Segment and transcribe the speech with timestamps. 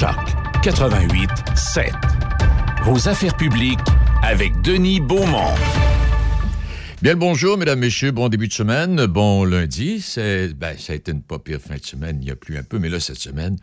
[0.00, 0.16] Choc
[0.62, 1.92] 88 7.
[2.84, 3.78] Vos affaires publiques
[4.22, 5.52] avec Denis Beaumont.
[7.02, 8.10] Bien le bonjour, mesdames, messieurs.
[8.10, 9.04] Bon début de semaine.
[9.04, 10.02] Bon lundi.
[10.56, 12.18] Ben, ça a été une pas pire fin de semaine.
[12.22, 13.58] Il y a plus un peu, mais là, cette semaine,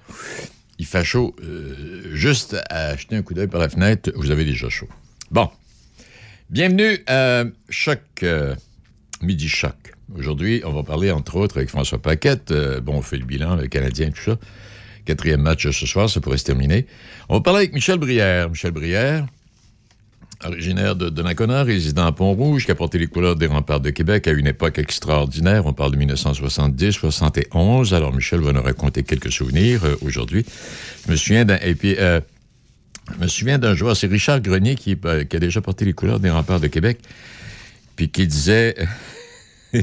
[0.77, 1.35] il fait chaud.
[1.43, 4.89] Euh, juste à jeter un coup d'œil par la fenêtre, vous avez déjà chaud.
[5.31, 5.49] Bon.
[6.51, 8.53] Bienvenue à Choc, euh,
[9.23, 9.73] Midi Choc.
[10.15, 12.51] Aujourd'hui, on va parler, entre autres, avec François Paquette.
[12.51, 14.37] Euh, bon, on fait le bilan, le Canadien, tout ça.
[15.07, 16.85] Quatrième match ce soir, ça pourrait se terminer.
[17.29, 18.49] On va parler avec Michel Brière.
[18.49, 19.25] Michel Brière,
[20.43, 24.27] originaire de Donnacona, résident à Pont-Rouge, qui a porté les couleurs des remparts de Québec
[24.27, 25.65] à une époque extraordinaire.
[25.65, 27.93] On parle de 1970-71.
[27.93, 30.45] Alors, Michel va nous raconter quelques souvenirs euh, aujourd'hui.
[31.05, 31.57] Je me souviens d'un...
[31.59, 32.19] Et puis, euh,
[33.15, 35.93] je me souviens d'un joueur, c'est Richard Grenier, qui, euh, qui, a déjà porté les
[35.93, 36.99] couleurs des remparts de Québec,
[37.95, 38.75] puis qui disait...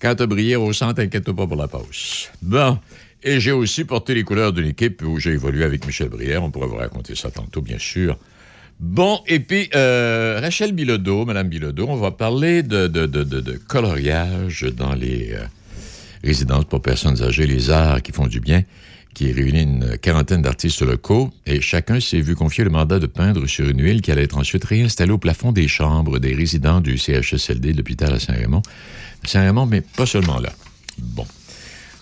[0.00, 2.28] Quand tu brillé au centre, inquiète pas pour la pause.
[2.40, 2.78] Bon...
[3.28, 6.42] Et j'ai aussi porté les couleurs d'une équipe où j'ai évolué avec Michel Brière.
[6.42, 8.16] On pourrait vous raconter ça tantôt, bien sûr.
[8.80, 13.52] Bon, et puis, euh, Rachel Bilodeau, Madame Bilodeau, on va parler de, de, de, de
[13.68, 15.44] coloriage dans les euh,
[16.24, 18.62] résidences pour personnes âgées, les arts qui font du bien,
[19.12, 23.46] qui réunit une quarantaine d'artistes locaux, et chacun s'est vu confier le mandat de peindre
[23.46, 26.96] sur une huile qui allait être ensuite réinstallée au plafond des chambres des résidents du
[26.96, 28.62] CHSLD de l'hôpital à Saint-Raymond.
[29.24, 30.50] Saint-Raymond, mais pas seulement là.
[30.96, 31.26] Bon.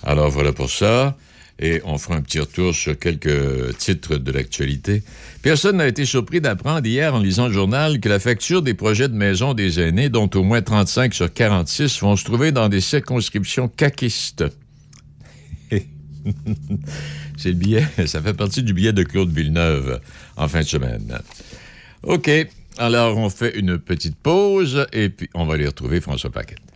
[0.06, 1.16] Alors voilà pour ça.
[1.58, 5.02] Et on fera un petit retour sur quelques titres de l'actualité.
[5.40, 9.08] Personne n'a été surpris d'apprendre hier en lisant le journal que la facture des projets
[9.08, 12.82] de maison des aînés, dont au moins 35 sur 46 vont se trouver dans des
[12.82, 14.44] circonscriptions caquistes.
[15.70, 20.00] C'est le billet, ça fait partie du billet de Claude Villeneuve
[20.36, 21.20] en fin de semaine.
[22.02, 22.30] OK,
[22.76, 26.75] alors on fait une petite pause et puis on va aller retrouver François Paquette.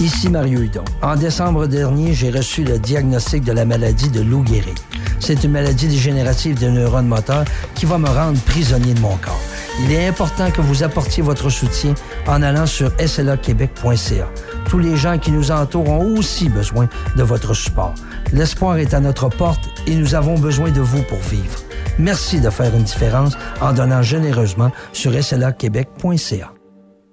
[0.00, 0.84] Ici Mario Hudon.
[1.02, 4.76] En décembre dernier, j'ai reçu le diagnostic de la maladie de Lou Gehrig.
[5.20, 7.44] C'est une maladie dégénérative des neurones moteurs
[7.74, 9.40] qui va me rendre prisonnier de mon corps.
[9.82, 11.94] Il est important que vous apportiez votre soutien
[12.26, 14.28] en allant sur slaquebec.ca.
[14.68, 17.94] Tous les gens qui nous entourent ont aussi besoin de votre support.
[18.32, 21.60] L'espoir est à notre porte et nous avons besoin de vous pour vivre.
[21.98, 26.52] Merci de faire une différence en donnant généreusement sur slaquebec.ca.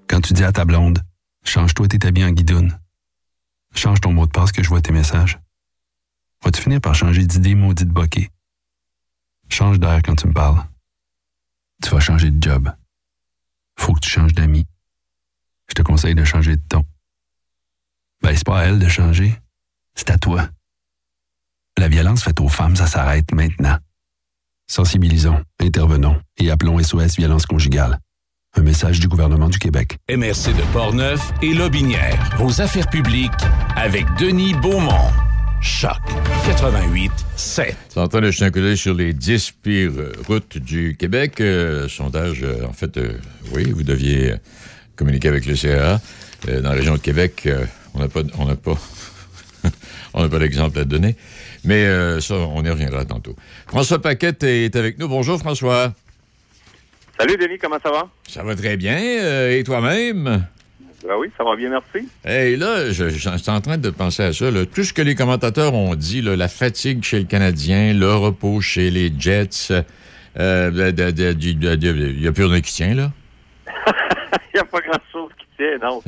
[0.10, 1.00] Quand tu dis à ta blonde,
[1.44, 2.80] Change-toi tes habits en guidoune.
[3.74, 5.40] Change ton mot de passe que je vois tes messages.
[6.44, 8.30] Vas-tu finir par changer d'idée maudite bokeh?
[9.50, 10.66] Change d'air quand tu me parles.
[11.84, 12.72] Tu vas changer de job.
[13.78, 14.66] Faut que tu changes d'amis.
[15.68, 16.86] Je te conseille de changer de ton.
[18.22, 19.36] Ben, c'est pas à elle de changer.
[19.96, 20.50] C'est à toi.
[21.78, 23.78] La violence faite aux femmes, ça s'arrête maintenant.
[24.68, 28.00] Sensibilisons, intervenons et appelons SOS Violence Conjugale.
[28.58, 29.98] Un message du gouvernement du Québec.
[30.10, 32.20] MRC de Portneuf et Lobinière.
[32.38, 33.32] Vos affaires publiques
[33.78, 35.10] avec Denis Beaumont.
[35.62, 35.96] Choc
[36.46, 37.78] 88 7.
[37.88, 39.92] C'est en train de jeter un coup d'œil sur les 10 pires
[40.28, 41.40] routes du Québec.
[41.40, 43.14] Euh, sondage, euh, en fait, euh,
[43.54, 44.36] oui, vous deviez
[44.98, 46.02] communiquer avec le CA.
[46.46, 47.48] dans la région de Québec,
[47.94, 48.78] on n'a pas, on n'a pas,
[50.14, 51.16] on n'a pas d'exemple à donner.
[51.64, 51.86] Mais
[52.20, 53.36] ça, on y reviendra tantôt.
[53.68, 55.08] François Paquette est avec nous.
[55.08, 55.94] Bonjour, François.
[57.22, 58.10] Salut Denis, comment ça va?
[58.28, 58.98] Ça va très bien.
[59.00, 60.44] Euh, et toi-même?
[61.06, 62.10] Ben oui, ça va bien, merci.
[62.26, 64.50] Hey, là, je, je, suis en train de penser à ça.
[64.50, 64.66] Là.
[64.66, 68.60] Tout ce que les commentateurs ont dit, là, la fatigue chez le Canadien, le repos
[68.60, 69.70] chez les Jets,
[70.36, 73.12] il n'y a plus rien qui tient, là?
[74.34, 76.02] Il n'y a pas grand-chose qui tient, non.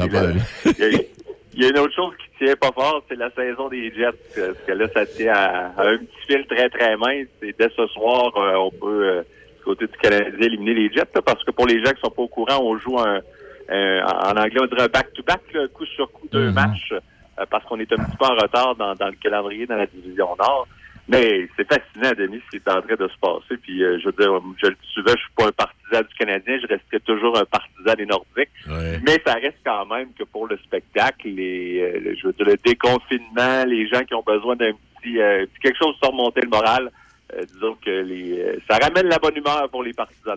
[1.55, 4.17] Il y, a une autre chose qui tient pas fort, c'est la saison des Jets.
[4.35, 7.27] Parce que là, ça tient à, un petit fil très, très mince.
[7.43, 9.07] Et dès ce soir, euh, on peut...
[9.07, 9.23] Euh,
[9.63, 12.27] côté du Canadien éliminer les Jets, parce que pour les gens qui sont pas au
[12.27, 13.21] courant, on joue un,
[13.69, 15.41] en anglais, on dirait back-to-back,
[15.73, 16.53] coup sur coup, deux mm-hmm.
[16.53, 16.93] matchs,
[17.39, 20.35] euh, parce qu'on est un petit peu en retard dans, le calendrier dans la division
[20.37, 20.67] Nord.
[21.07, 23.57] Mais c'est fascinant, Denis, ce qui est en train de se passer.
[23.61, 26.59] Puis euh, je veux dire, je le souvent, je suis pas un partisan du Canadien,
[26.61, 28.49] je resterai toujours un partisan des Nordiques.
[29.05, 32.57] Mais ça reste quand même que pour le spectacle, les, euh, je veux dire, le
[32.57, 34.71] déconfinement, les gens qui ont besoin d'un
[35.01, 35.15] petit,
[35.61, 36.89] quelque chose pour remonter le moral, euh,
[37.53, 40.35] disons que les, euh, ça ramène la bonne humeur pour les partisans.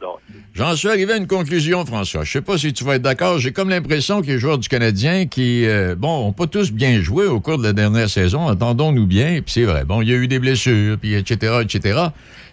[0.55, 2.25] J'en suis arrivé à une conclusion, François.
[2.25, 3.39] Je sais pas si tu vas être d'accord.
[3.39, 7.01] J'ai comme l'impression que les joueurs du Canadien qui, euh, bon, ont pas tous bien
[7.01, 9.85] joué au cours de la dernière saison, entendons-nous bien, puis c'est vrai.
[9.85, 11.99] Bon, il y a eu des blessures, puis etc., etc.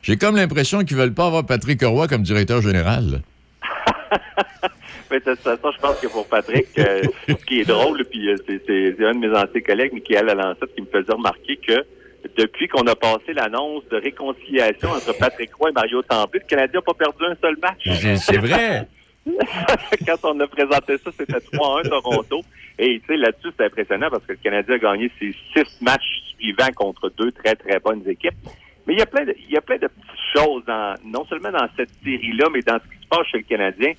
[0.02, 3.22] J'ai comme l'impression qu'ils veulent pas avoir Patrick Roy comme directeur général.
[5.12, 8.30] Mais de toute façon, je pense que pour Patrick, euh, ce qui est drôle, puis
[8.30, 11.74] euh, c'est- c'est un de mes anciens collègues, Michael Alancette, qui me faisait remarquer que
[12.38, 16.80] depuis qu'on a passé l'annonce de réconciliation entre Patrick Roy et Mario Tremblay, le Canadien
[16.80, 18.18] n'a pas perdu un seul match.
[18.18, 18.88] C'est vrai.
[20.06, 22.42] Quand on a présenté ça, c'était 3-1 Toronto.
[22.78, 26.24] Et tu sais, là-dessus, c'est impressionnant parce que le Canadien a gagné ses six matchs
[26.38, 28.36] suivants contre deux très, très bonnes équipes.
[28.86, 31.26] Mais il y a plein de, il y a plein de petites choses, dans, non
[31.26, 33.94] seulement dans cette série-là, mais dans ce qui se passe chez le Canadien.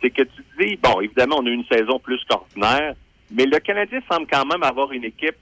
[0.00, 2.94] C'est que tu te dis, bon, évidemment, on a eu une saison plus qu'ordinaire,
[3.30, 5.36] mais le Canadien semble quand même avoir une équipe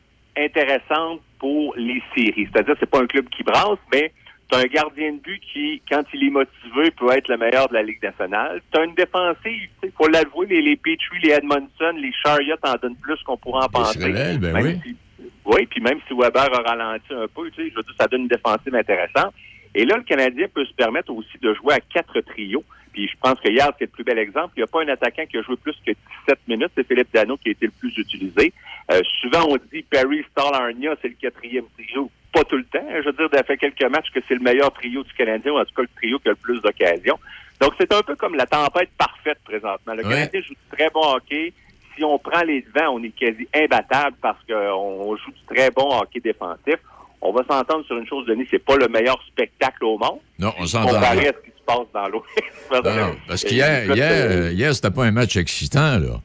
[0.45, 2.49] intéressante pour les séries.
[2.53, 4.13] C'est-à-dire, c'est pas un club qui brasse, mais
[4.51, 7.69] tu as un gardien de but qui, quand il est motivé, peut être le meilleur
[7.69, 8.61] de la Ligue nationale.
[8.73, 12.75] Tu as une défensive, il faut l'avouer, les, les Petrie, les Edmondson, les Chariot en
[12.81, 13.99] donnent plus qu'on pourrait en penser.
[14.53, 14.79] Ben oui.
[14.85, 14.97] si-
[15.45, 18.07] oui, puis même si Weber a ralenti un peu, tu sais, je veux dire, ça
[18.07, 19.33] donne une défensive intéressante.
[19.75, 22.65] Et là, le Canadien peut se permettre aussi de jouer à quatre trios.
[22.99, 24.55] Puis je pense que hier, c'est le plus bel exemple.
[24.57, 25.93] Il n'y a pas un attaquant qui a joué plus que
[26.27, 26.73] 17 minutes.
[26.75, 28.53] C'est Philippe Dano qui a été le plus utilisé.
[28.91, 32.11] Euh, souvent, on dit Perry Star Arnia, c'est le quatrième trio.
[32.33, 32.85] Pas tout le temps.
[32.91, 35.59] Je veux dire, ça fait quelques matchs que c'est le meilleur trio du Canadien, ou
[35.61, 37.21] en tout cas le trio qui a le plus d'occasions.
[37.61, 39.95] Donc, c'est un peu comme la tempête parfaite présentement.
[39.95, 40.11] Le Ouais.
[40.15, 41.53] Canadien joue du très bon hockey.
[41.97, 45.89] Si on prend les devants, on est quasi imbattable parce qu'on joue du très bon
[46.01, 46.79] hockey défensif.
[47.21, 50.19] On va s'entendre sur une chose, Denis, c'est pas le meilleur spectacle au monde.
[50.41, 50.95] Non, on s'entend.
[50.95, 51.31] Comparé bien.
[51.31, 52.85] à ce qui se passe dans l'Ouest.
[52.85, 56.21] Non, non, parce qu'hier, hier, euh, hier, c'était pas un match excitant, là.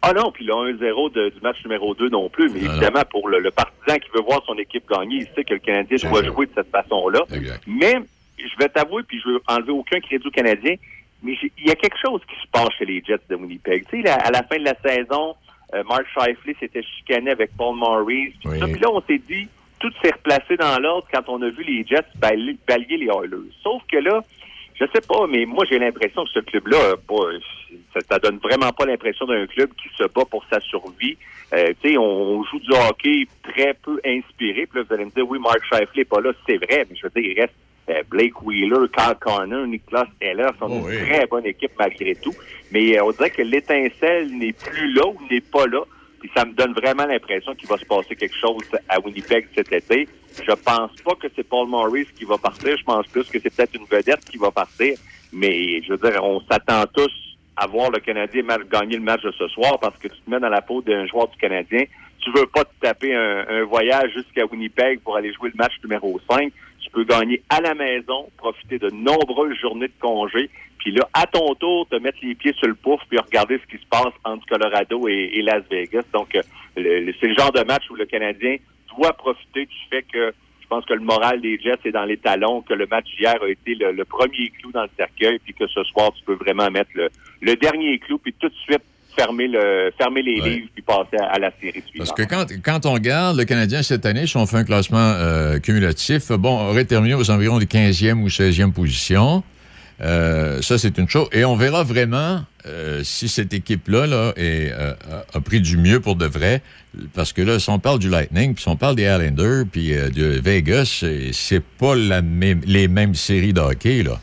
[0.00, 2.48] Ah non, puis le 1-0 de- du match numéro 2 non plus.
[2.50, 5.42] Mais Non, évidemment, pour le, le partisan qui veut voir son équipe gagner, il sait
[5.44, 7.20] que le Canadien doit jouer de cette façon-là.
[7.66, 7.94] Mais
[8.38, 10.74] je vais t'avouer, puis je veux enlever aucun crédit au Canadien,
[11.22, 13.84] mais il y a quelque chose qui se passe chez les Jets de Winnipeg.
[13.90, 15.34] Tu sais, là, à la fin de la saison,
[15.74, 18.34] euh, Mark Scheifele s'était chicané avec Paul Maurice.
[18.40, 18.78] Puis Oui.
[18.78, 19.48] là, on s'est dit,
[19.80, 23.50] tout s'est replacé dans l'ordre quand on a vu les Jets balayer, balayer les Oilers.
[23.64, 24.22] Sauf que là,
[24.80, 26.94] je sais pas, mais moi j'ai l'impression que ce club-là,
[27.94, 31.16] ça, ça donne vraiment pas l'impression d'un club qui se bat pour sa survie.
[31.52, 32.02] Euh, tu sais, on,
[32.38, 34.66] on joue du hockey très peu inspiré.
[34.66, 36.96] Puis là, vous allez me dire, oui, Mark Scheifele est pas là, c'est vrai, mais
[36.96, 37.54] je veux dire, il reste
[37.90, 40.96] euh, Blake Wheeler, Carl Connor, Niklas Heller, sont Oh, une oui.
[41.08, 42.34] très bonne équipe malgré tout.
[42.70, 45.80] Mais euh, on dirait que l'étincelle n'est plus là ou n'est pas là.
[46.20, 49.72] Puis ça me donne vraiment l'impression qu'il va se passer quelque chose à Winnipeg cet
[49.72, 50.08] été.
[50.36, 52.76] Je pense pas que c'est Paul Maurice qui va partir.
[52.76, 54.96] Je pense plus que c'est peut-être une vedette qui va partir.
[55.32, 57.12] Mais je veux dire, on s'attend tous
[57.56, 60.40] à voir le Canadien gagner le match de ce soir parce que tu te mets
[60.40, 61.84] dans la peau d'un joueur du Canadien.
[62.20, 65.74] Tu veux pas te taper un, un voyage jusqu'à Winnipeg pour aller jouer le match
[65.82, 66.52] numéro 5.
[66.80, 71.26] Tu peux gagner à la maison, profiter de nombreuses journées de congé, puis là, à
[71.26, 74.12] ton tour, te mettre les pieds sur le pouf, puis regarder ce qui se passe
[74.24, 76.02] entre Colorado et, et Las Vegas.
[76.12, 76.42] Donc, euh,
[76.76, 78.56] c'est le genre de match où le Canadien
[78.96, 80.32] doit profiter du fait que
[80.62, 83.34] je pense que le moral des Jets est dans les talons, que le match hier
[83.42, 86.34] a été le, le premier clou dans le cercueil, puis que ce soir, tu peux
[86.34, 87.08] vraiment mettre le,
[87.40, 88.82] le dernier clou, puis tout de suite
[89.16, 90.50] fermer, le, fermer les Ouais.
[90.50, 92.06] livres, puis passer à, à la série suivante.
[92.06, 94.98] Parce que quand, quand on regarde le Canadien cette année, si on fait un classement
[95.16, 99.42] euh, cumulatif, bon, aurait terminé aux environs des 15e ou 16e positions.
[100.00, 101.28] Euh, ça, c'est une chose.
[101.32, 104.92] Et on verra vraiment euh, si cette équipe-là là, est, euh,
[105.34, 106.62] a- pris du mieux pour de vrai.
[107.14, 109.92] Parce que là, si on parle du Lightning, puis si on parle des Islanders, puis
[109.94, 114.18] euh, de Vegas, c'est- pas la même, les mêmes séries de hockey, là.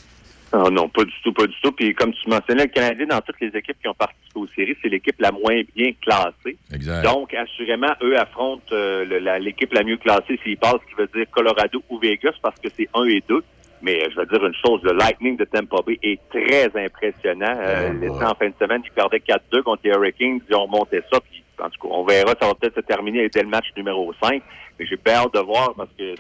[0.54, 1.72] Ah non, pas du tout, pas du tout.
[1.74, 4.78] Puis comme tu mentionnais, le Canadien, dans toutes les équipes qui ont participé aux séries,
[4.82, 6.56] c'est l'équipe la moins bien classée.
[6.74, 7.04] Exact.
[7.04, 11.10] Donc, assurément, eux affrontent euh, la- l'équipe la, mieux classée s'ils passent, ce qui veut
[11.14, 13.44] dire Colorado ou Vegas, parce que c'est 1 et 2.
[13.86, 17.54] Mais euh, je veux dire une chose, le Lightning de Tampa Bay est très impressionnant.
[17.56, 18.24] Euh, Ouais.
[18.26, 20.40] En fin de semaine, ils perdaient 4-2 contre les Hurricanes.
[20.50, 21.20] Ils ont monté ça.
[21.20, 24.12] Puis, en tout cas, on verra, ça va peut-être se terminer dès le match numéro
[24.24, 24.42] 5.
[24.80, 26.16] Mais j'ai hâte de voir parce que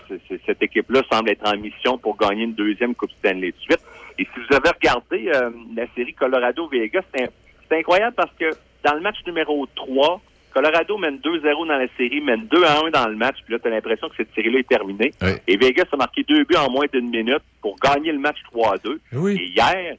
[0.45, 3.81] cette équipe-là semble être en mission pour gagner une deuxième Coupe Stanley de suite.
[4.19, 8.51] Et si vous avez regardé euh, la série Colorado-Vegas, c'est incroyable parce que
[8.83, 10.21] dans le match numéro 3,
[10.55, 13.71] Colorado mène 2-0 dans la série, mène 2-1 dans le match, puis là, tu as
[13.71, 15.11] l'impression que cette série-là est terminée.
[15.47, 18.97] Et Vegas a marqué deux buts en moins d'une minute pour gagner le match 3-2.
[19.11, 19.37] Oui.
[19.37, 19.97] Et hier,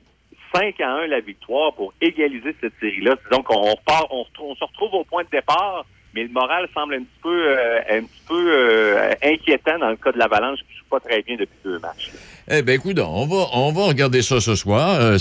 [0.54, 3.16] 5 à 1 la victoire pour égaliser cette série-là.
[3.30, 5.84] Donc, on, repart, on, se retrouve au point de départ,
[6.14, 9.96] mais le moral semble un petit peu, euh, un petit peu euh, inquiétant dans le
[9.96, 12.12] cas de l'Avalanche qui joue pas très bien depuis deux matchs.
[12.48, 14.98] Eh bien, écoute, on va, on va regarder ça ce soir.
[15.00, 15.18] Euh,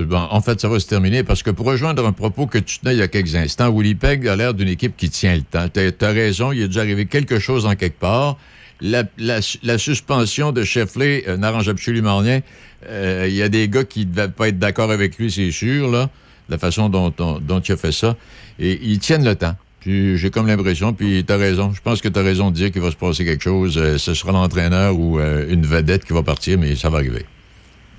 [0.00, 2.80] bon, en fait, ça va se terminer parce que pour rejoindre un propos que tu
[2.80, 5.68] tenais il y a quelques instants, Winnipeg a l'air d'une équipe qui tient le temps.
[5.72, 8.36] Tu as, raison, il a dû arriver quelque chose en quelque part.
[8.82, 12.42] la, suspension de Sheffley euh, n'arrange absolument rien.
[12.90, 15.90] Il y a des gars qui ne devaient pas être d'accord avec lui, c'est sûr,
[15.90, 16.10] là,
[16.50, 18.16] la façon dont, dont, il a fait ça.
[18.58, 19.56] Et ils tiennent le temps.
[19.86, 21.72] J'ai comme l'impression, puis tu as raison.
[21.72, 23.74] Je pense que tu as raison de dire qu'il va se passer quelque chose.
[23.98, 27.24] ce sera l'entraîneur ou une vedette qui va partir, mais ça va arriver.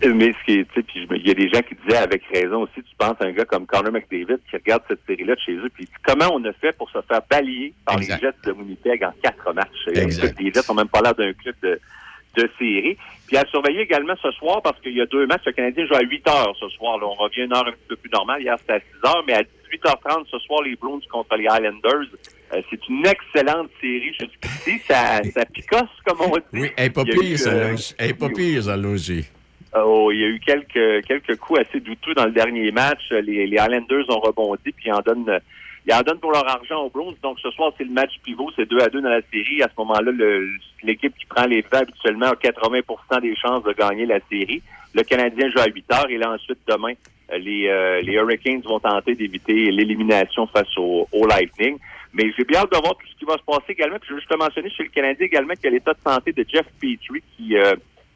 [0.03, 2.61] Mais ce qui est, tu sais, il y a des gens qui disaient avec raison
[2.63, 5.53] aussi, tu penses à un gars comme Connor McDavid qui regarde cette série-là de chez
[5.53, 9.03] eux, puis comment on a fait pour se faire balayer par les Jets de Winnipeg
[9.03, 9.87] en quatre matchs?
[9.95, 10.39] Exact.
[10.39, 11.79] Les Jets ont même pas l'air d'un club de,
[12.35, 12.95] de série.
[13.25, 15.95] Puis à surveiller également ce soir, parce qu'il y a deux matchs, le Canadien joue
[15.95, 16.99] à 8 heures ce soir.
[16.99, 17.07] Là.
[17.07, 18.41] On revient une heure un petit peu plus normale.
[18.41, 22.07] Hier, c'était à 6 heures, mais à 18h30 ce soir, les Blues contre les Islanders.
[22.53, 24.79] Euh, c'est une excellente série jusqu'ici.
[24.87, 26.43] Ça, ça picosse, comme on dit.
[26.53, 27.19] Oui, elle n'est pas pire,
[28.35, 29.25] pire, ça, aussi.
[29.75, 33.11] Oh, il y a eu quelques quelques coups assez douteux dans le dernier match.
[33.11, 35.39] Les, les Islanders ont rebondi puis ils en donnent
[35.87, 37.15] ils en donnent pour leur argent aux Blues.
[37.23, 39.63] Donc ce soir, c'est le match pivot, c'est 2 à 2 dans la série.
[39.63, 40.11] À ce moment-là,
[40.83, 44.61] l'équipe qui prend les faits habituellement a 80% des chances de gagner la série.
[44.93, 46.95] Le Canadien joue à 8 heures et là ensuite demain, euh,
[47.37, 51.77] les, euh, les Hurricanes vont tenter d'éviter l'élimination face au, au Lightning.
[52.13, 53.97] Mais j'ai bien hâte de voir tout ce qui va se passer également.
[53.99, 55.99] Puis je veux juste te mentionner chez le Canadien également qu'il y a l'état de
[56.05, 57.75] santé de Jeff Petrie qui euh,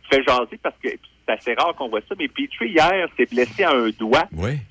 [0.09, 3.63] fait jaser parce que c'est assez rare qu'on voit ça, mais Petrie, hier, s'est blessé
[3.63, 4.27] à un doigt.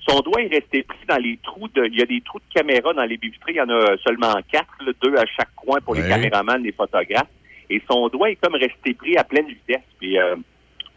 [0.07, 1.85] Son doigt est resté pris dans les trous de...
[1.85, 3.53] Il y a des trous de caméra dans les vitrées.
[3.53, 7.29] Il y en a seulement quatre, deux à chaque coin pour les caméramans, les photographes.
[7.69, 9.85] Et son doigt est comme resté pris à pleine vitesse.
[9.97, 10.35] Puis euh,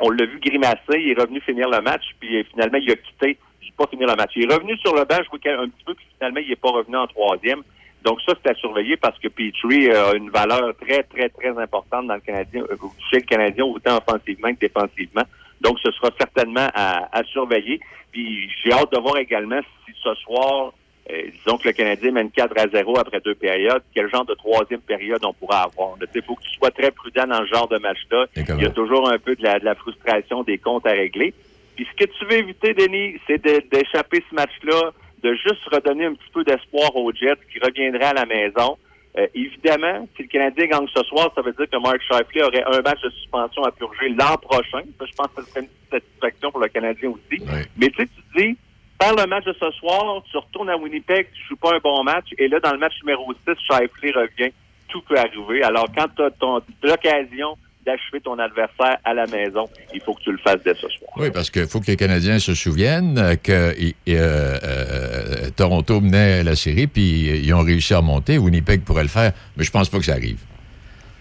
[0.00, 3.38] on l'a vu grimacer, il est revenu finir le match, puis finalement, il a quitté.
[3.62, 4.32] Il pas finir le match.
[4.36, 6.56] Il est revenu sur le banc, je vois un petit peu, puis finalement, il n'est
[6.56, 7.62] pas revenu en troisième.
[8.04, 12.06] Donc ça, c'est à surveiller parce que Petrie a une valeur très, très, très importante
[12.06, 12.76] dans le Canadien, euh,
[13.10, 15.24] chez le Canadien, autant offensivement que défensivement.
[15.60, 17.80] Donc, ce sera certainement à, surveiller.
[18.12, 20.74] Puis, j'ai hâte de voir également si ce soir,
[21.11, 24.34] euh, disons que le Canadien mène 4 à 0 après deux périodes, quel genre de
[24.34, 25.96] troisième période on pourra avoir?
[26.14, 28.26] Il faut que tu sois très prudent dans ce genre de match-là.
[28.37, 31.34] Il y a toujours un peu de la, de la frustration des comptes à régler.
[31.76, 34.92] Puis, ce que tu veux éviter, Denis, c'est d'échapper ce match-là,
[35.23, 38.78] de juste redonner un petit peu d'espoir aux Jets qui reviendraient à la maison.
[39.16, 42.64] Euh, évidemment, si le Canadien gagne ce soir, ça veut dire que Mark Shifley aurait
[42.66, 44.82] un match de suspension à purger l'an prochain.
[44.99, 47.42] Ça, je pense que ce serait une satisfaction pour le Canadien aussi.
[47.76, 48.56] Mais tu sais, tu dis,
[49.00, 52.02] faire le match de ce soir, tu retournes à Winnipeg, tu joues pas un bon
[52.04, 54.52] match, et là, dans le match numéro 6, Shifley revient.
[54.88, 55.62] Tout peut arriver.
[55.62, 60.32] Alors, quand tu as l'occasion d'achever ton adversaire à la maison, il faut que tu
[60.32, 61.10] le fasses dès ce soir.
[61.16, 66.56] Oui, parce qu'il faut que les Canadiens se souviennent que euh, euh, Toronto menait la
[66.56, 68.38] série, puis ils ont réussi à monter.
[68.38, 70.38] Winnipeg pourrait le faire, mais je pense pas que ça arrive.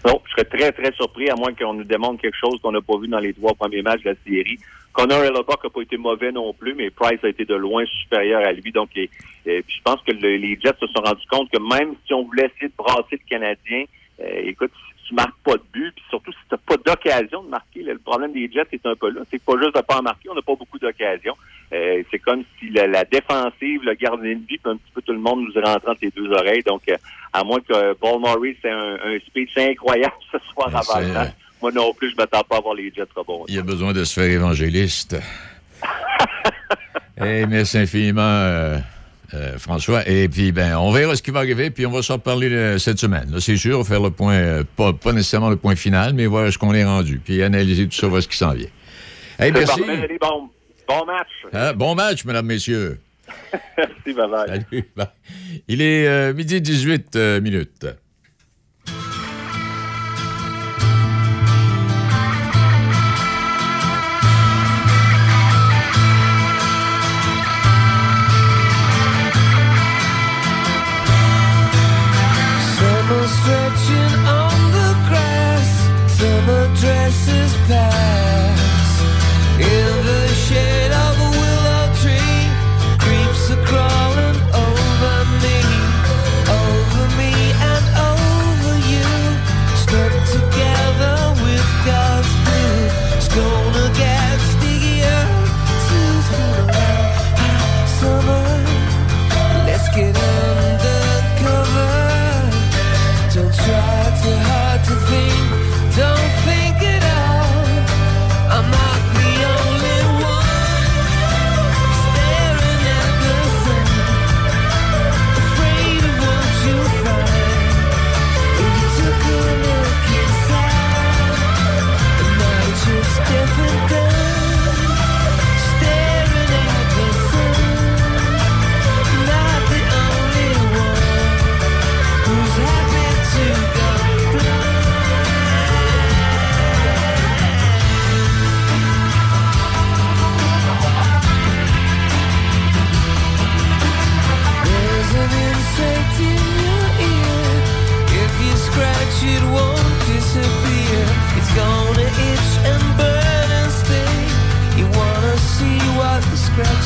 [0.06, 2.82] Non, je serais très, très surpris, à moins qu'on nous démontre quelque chose qu'on n'a
[2.82, 4.58] pas vu dans les trois premiers matchs de la série.
[4.94, 8.42] Connor Hellebuck n'a pas été mauvais non plus, mais Price a été de loin supérieur
[8.42, 8.72] à lui.
[8.72, 12.46] Donc, je pense que les Jets se sont rendus compte que même si on voulait
[12.46, 13.84] essayer de brasser le Canadien,
[14.20, 14.70] euh, écoute,
[15.06, 17.98] tu marques pas de but, puis surtout si tu n'as pas d'occasion de marquer, le
[17.98, 19.22] problème des Jets est un peu là.
[19.30, 21.36] C'est pas juste de pas en marquer, on n'a pas beaucoup d'occasions.
[21.72, 25.12] Euh, c'est comme si la, défensive, le gardien de but, puis un petit peu tout
[25.12, 26.62] le monde nous rentre entre les deux oreilles.
[26.62, 26.96] Donc, euh,
[27.32, 31.00] à moins que Paul Murray, c'est un, speech incroyable ce soir avant
[31.64, 33.46] Moi non plus, je m'attends pas à voir les Jets rebondir.
[33.48, 35.16] Il y a besoin de se faire évangéliste.
[37.16, 38.20] hey, merci infiniment.
[38.20, 38.76] Euh,
[39.32, 40.06] euh, François.
[40.06, 42.76] Et puis, ben, on verra ce qui va arriver, puis on va s'en parler euh,
[42.76, 43.34] cette semaine.
[43.40, 46.74] C'est sûr, faire le point, pas, pas, nécessairement le point final, mais voir ce qu'on
[46.74, 48.68] est rendu, puis analyser tout ça, voir ce qui s'en vient.
[49.38, 49.80] Hey, merci.
[50.20, 50.50] bon,
[50.86, 51.28] bon match.
[51.50, 53.00] Ah, bon match, mesdames, messieurs.
[53.78, 54.14] merci.
[54.14, 54.84] Salut.
[55.66, 57.86] Il est midi 18 minutes.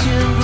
[0.09, 0.38] you.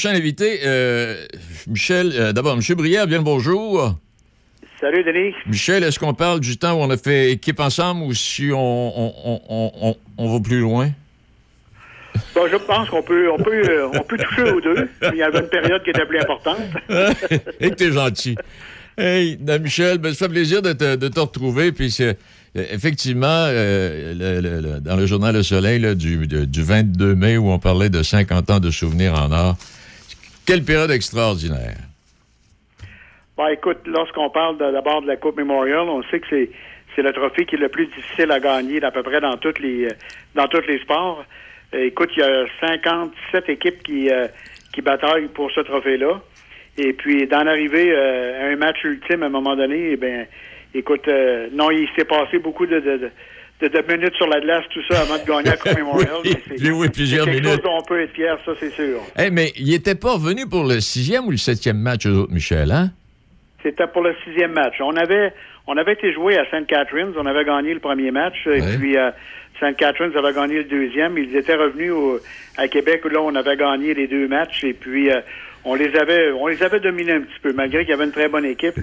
[0.00, 1.26] Prochain invité, euh,
[1.66, 2.74] Michel, euh, d'abord, M.
[2.74, 3.98] Brière, bien le bonjour.
[4.80, 5.34] Salut, Denis.
[5.46, 8.56] Michel, est-ce qu'on parle du temps où on a fait équipe ensemble ou si on,
[8.58, 10.88] on, on, on, on va plus loin?
[12.34, 14.88] Bon, je pense qu'on peut, on peut, euh, on peut toucher aux deux.
[15.12, 16.60] Il y avait une période qui était plus importante.
[17.60, 18.36] Et que t'es gentil.
[18.96, 21.72] Hey, Dan Michel, ben, ça fait plaisir de te, de te retrouver.
[21.72, 22.16] Puis c'est,
[22.54, 27.14] effectivement, euh, le- le- le- dans le journal Le Soleil là, du, de- du 22
[27.14, 29.56] mai, où on parlait de 50 ans de souvenirs en or,
[30.50, 31.76] quelle période extraordinaire.
[33.36, 36.26] Bon, écoute, lorsqu'on parle d'abord de la Coupe Memorial, on sait que
[36.96, 39.60] c'est, le trophée qui est le plus difficile à gagner d'à peu près dans toutes
[39.60, 39.90] les, euh,
[40.34, 41.24] dans tous les sports.
[41.72, 44.26] Euh, écoute, il y a 57 équipes qui, euh,
[44.74, 46.20] qui bataillent pour ce trophée-là.
[46.78, 50.26] Et puis, d'en arriver à un match ultime à un moment donné, eh bien,
[50.74, 51.08] écoute,
[51.52, 53.12] non, il s'est passé beaucoup de,
[53.60, 56.08] de- de- minutes sur la glace, tout ça, avant de gagner la Coupe Memorial.
[56.24, 57.50] Oui, mais oui, plusieurs quelque minutes.
[57.50, 59.00] chose dont on peut être fier, ça, c'est sûr.
[59.16, 62.32] Hey, mais il était pas revenu pour le sixième ou le septième match, eux autres,
[62.32, 62.90] Michel, hein?
[63.62, 64.74] C'était pour le sixième match.
[64.80, 65.32] On avait,
[65.66, 66.66] on avait été joué à St.
[66.66, 67.12] Catharines.
[67.18, 68.46] On avait gagné le premier match.
[68.46, 69.10] Et puis, euh,
[69.60, 69.76] St.
[69.76, 71.18] Catharines avait gagné le deuxième.
[71.18, 72.18] Ils étaient revenus au-
[72.56, 74.64] à Québec où là, on avait gagné les deux matchs.
[74.64, 75.20] Et puis, euh,
[75.64, 78.12] on les avait, on les avait dominés un petit peu, malgré qu'il y avait une
[78.12, 78.74] très bonne équipe.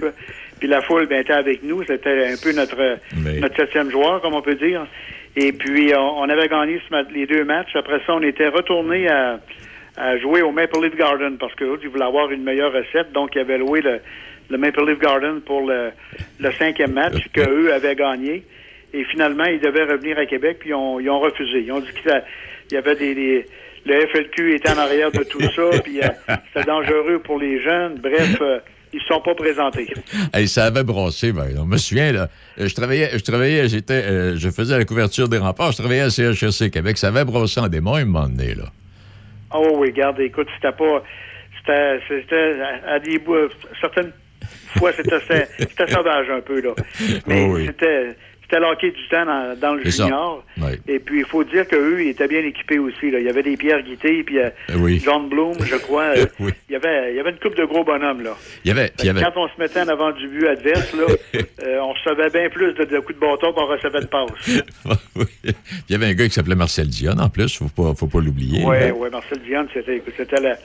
[0.58, 1.82] Puis la foule ben, était avec nous.
[1.84, 4.86] C'était un peu notre, Mais- notre septième joueur, comme on peut dire.
[5.36, 7.74] Et puis, on, on avait gagné ce mat- les deux matchs.
[7.74, 9.38] Après ça, on était retourné à,
[9.96, 13.12] à jouer au Maple Leaf Garden parce que eux, ils voulaient avoir une meilleure recette.
[13.12, 14.00] Donc, ils avaient loué le,
[14.50, 15.90] le Maple Leaf Garden pour le,
[16.40, 18.44] le cinquième match qu'eux avaient gagné.
[18.94, 21.60] Et finalement, ils devaient revenir à Québec, puis ils ont, ils ont refusé.
[21.60, 22.22] Ils ont dit qu'il
[22.72, 23.44] y avait des, des-
[23.88, 26.08] Le FLQ était en arrière de tout ça, puis euh,
[26.52, 27.94] c'était dangereux pour les jeunes.
[28.02, 28.58] Bref, euh,
[28.92, 29.92] ils ne se sont pas présentés.
[30.34, 32.28] Hey, ça avait brossé, ben, on me souvient, là.
[32.60, 36.02] euh, Je travaillais, je travaillais, j'étais, euh, je faisais la couverture des remparts, je travaillais
[36.02, 38.64] à CHSC Québec, ça avait brossé en démon, un moment donné, là.
[39.54, 41.02] Oh oui, regarde, écoute, c'était pas.
[41.58, 41.98] C'était.
[42.08, 43.48] C'était à, à des bouts.
[43.80, 44.12] Certaines
[44.76, 46.74] fois, c'était c'était- c'était sauvage un peu, là.
[47.26, 47.66] Mais Oh oui.
[47.66, 48.14] c'était.
[48.50, 50.42] C'était l'hockey du temps dans, dans le junior.
[50.58, 50.78] Ouais.
[50.88, 53.10] Et puis, il faut dire qu'eux, ils étaient bien équipés aussi.
[53.10, 53.18] Là.
[53.20, 55.02] Il y avait des Pierre Guité, puis euh, oui.
[55.04, 56.14] John Bloom, je crois.
[56.16, 56.52] euh, Oui.
[56.70, 58.34] il, y avait, il y avait une coupe de gros bonhommes, là.
[58.64, 60.46] Il y avait, puis il y avait, Quand on se mettait en avant du but
[60.46, 61.04] adverse, là,
[61.62, 64.62] euh, on recevait bien plus de, de coups de bâton qu'on recevait de passes.
[65.44, 65.52] Il
[65.90, 68.62] y avait un gars qui s'appelait Marcel Dion, en plus, faut pas, faut pas l'oublier.
[68.64, 70.56] Oui, oui, Marcel Dion, c'était c'était la-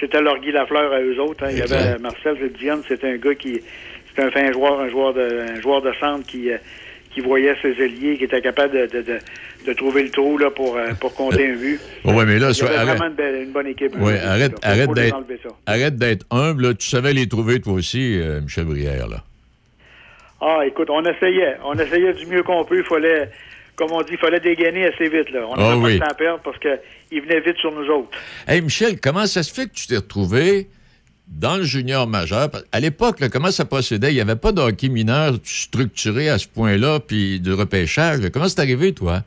[0.00, 1.44] c'était leur Guy Lafleur à eux autres.
[1.44, 1.48] hein.
[1.50, 3.60] Il y avait Marcel Dion, c'était un gars qui
[4.08, 6.58] c'était un fin joueur, un joueur de un joueur de centre qui euh,
[7.14, 9.18] qui voyait ses ailiers, qui était capable de, de, de,
[9.66, 11.80] de trouver le trou là pour euh, pour compter un but.
[12.04, 13.94] Oh, ouais, mais là, Il y avait arrête, vraiment une, belle- une bonne équipe.
[13.96, 14.30] là.
[14.30, 14.66] arrête, d'être,
[15.70, 16.74] arrête humble, là.
[16.74, 19.22] Tu savais les trouver, toi aussi, euh, Michel Brière, là.
[20.40, 21.56] Ah, écoute, on essayait.
[21.64, 22.78] On essayait du mieux qu'on peut.
[22.78, 23.30] Il fallait,
[23.76, 25.30] comme on dit, il fallait dégainer assez vite.
[25.30, 25.46] Là.
[25.48, 25.98] On n'avait oui.
[25.98, 28.10] pas de temps à perdre parce qu'il venait vite sur nous autres.
[28.46, 30.66] Hey, Michel, comment ça se fait que tu t'es retrouvé
[31.28, 32.48] dans le junior majeur?
[32.72, 34.10] À l'époque, comment ça procédait?
[34.10, 38.18] Il n'y avait pas de hockey mineur structuré à ce point-là, puis de repêchage.
[38.32, 39.20] Comment c'est arrivé, toi?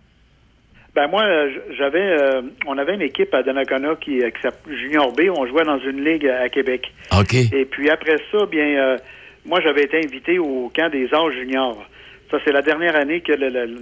[0.96, 4.78] Ben moi, euh, j'avais, euh, on avait une équipe à Donnacona qui, euh, qui s'appelait
[4.78, 5.22] Junior B.
[5.36, 6.92] On jouait dans une ligue à Québec.
[7.20, 7.36] OK.
[7.36, 8.98] Et puis après ça, bien, euh,
[9.46, 11.86] moi j'avais été invité au camp des âges juniors.
[12.32, 13.32] Ça, c'est la dernière année que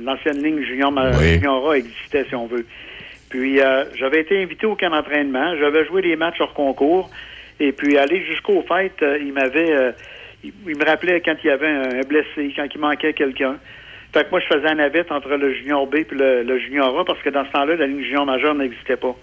[0.04, 1.36] l'ancienne ligne junior, ma- Oui.
[1.36, 2.66] junior A existait, si on veut.
[3.30, 5.56] Puis euh, j'avais été invité au camp d'entraînement.
[5.58, 7.10] J'avais joué des matchs hors concours.
[7.60, 9.92] Et puis aller jusqu'aux fêtes, euh, il m'avait, euh,
[10.44, 13.58] il, il me rappelait quand il y avait un, un blessé, quand il manquait quelqu'un.
[14.14, 16.98] Fait que moi, je faisais un navette entre le junior B et le, le junior
[16.98, 19.14] A parce que dans ce temps-là, la ligne junior majeure n'existait pas.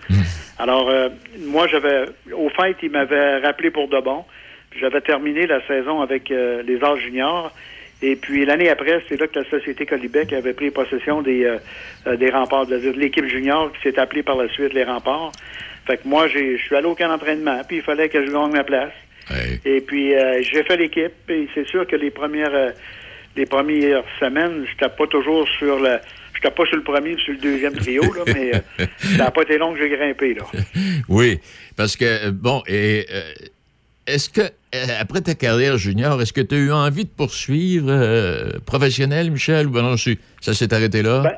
[0.59, 1.09] Alors, euh,
[1.47, 4.25] moi, j'avais, au fait, il m'avait rappelé pour de bon.
[4.79, 7.53] J'avais terminé la saison avec euh, les âges juniors.
[8.03, 12.17] Et puis, l'année après, c'est là que la Société Colibec avait pris possession des, euh,
[12.17, 15.33] des remparts, de l'équipe junior qui s'est appelée par la suite les remparts.
[15.87, 18.31] Fait que moi, j'ai- je suis allé au camp d'entraînement, puis il fallait que je
[18.31, 18.93] gagne ma place.
[19.31, 19.61] Hey.
[19.65, 22.71] Et puis, euh, j'ai fait l'équipe, et c'est sûr que les premières, euh,
[23.37, 25.99] les premières semaines, j'étais pas toujours sur le...
[26.35, 29.43] J'étais pas sur le premier sur le deuxième trio, là, mais euh, ça n'a pas
[29.43, 30.43] été long que j'ai grimpé, là.
[31.09, 31.39] Oui,
[31.77, 33.07] parce que, euh, bon, et
[34.07, 34.41] est-ce que,
[35.01, 37.93] après ta carrière junior, est-ce que tu as eu envie de poursuivre
[38.67, 41.21] professionnel, Michel, ou ben non, ça s'est arrêté là?
[41.21, 41.37] Ben,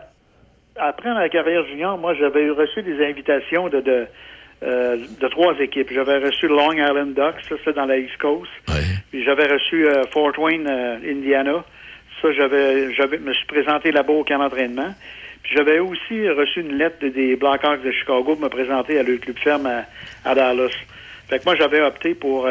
[0.76, 4.06] après ma carrière junior, moi, j'avais reçu des invitations de, de,
[4.64, 5.90] euh, de trois équipes.
[5.92, 8.50] J'avais reçu Long Island Ducks, ça, c'est dans la East Coast.
[8.68, 8.74] Ouais.
[9.10, 11.64] Puis j'avais reçu euh, Fort Wayne, euh, Indiana.
[12.22, 14.94] Ça, j'avais, j'avais, me suis présenté là-bas au camp d'entraînement.
[15.42, 19.02] Puis j'avais aussi reçu une lettre de- des Blackhawks de Chicago pour me présenter à
[19.02, 19.84] leur club ferme à,
[20.24, 20.70] à Dallas.
[21.28, 22.46] Fait que moi, j'avais opté pour,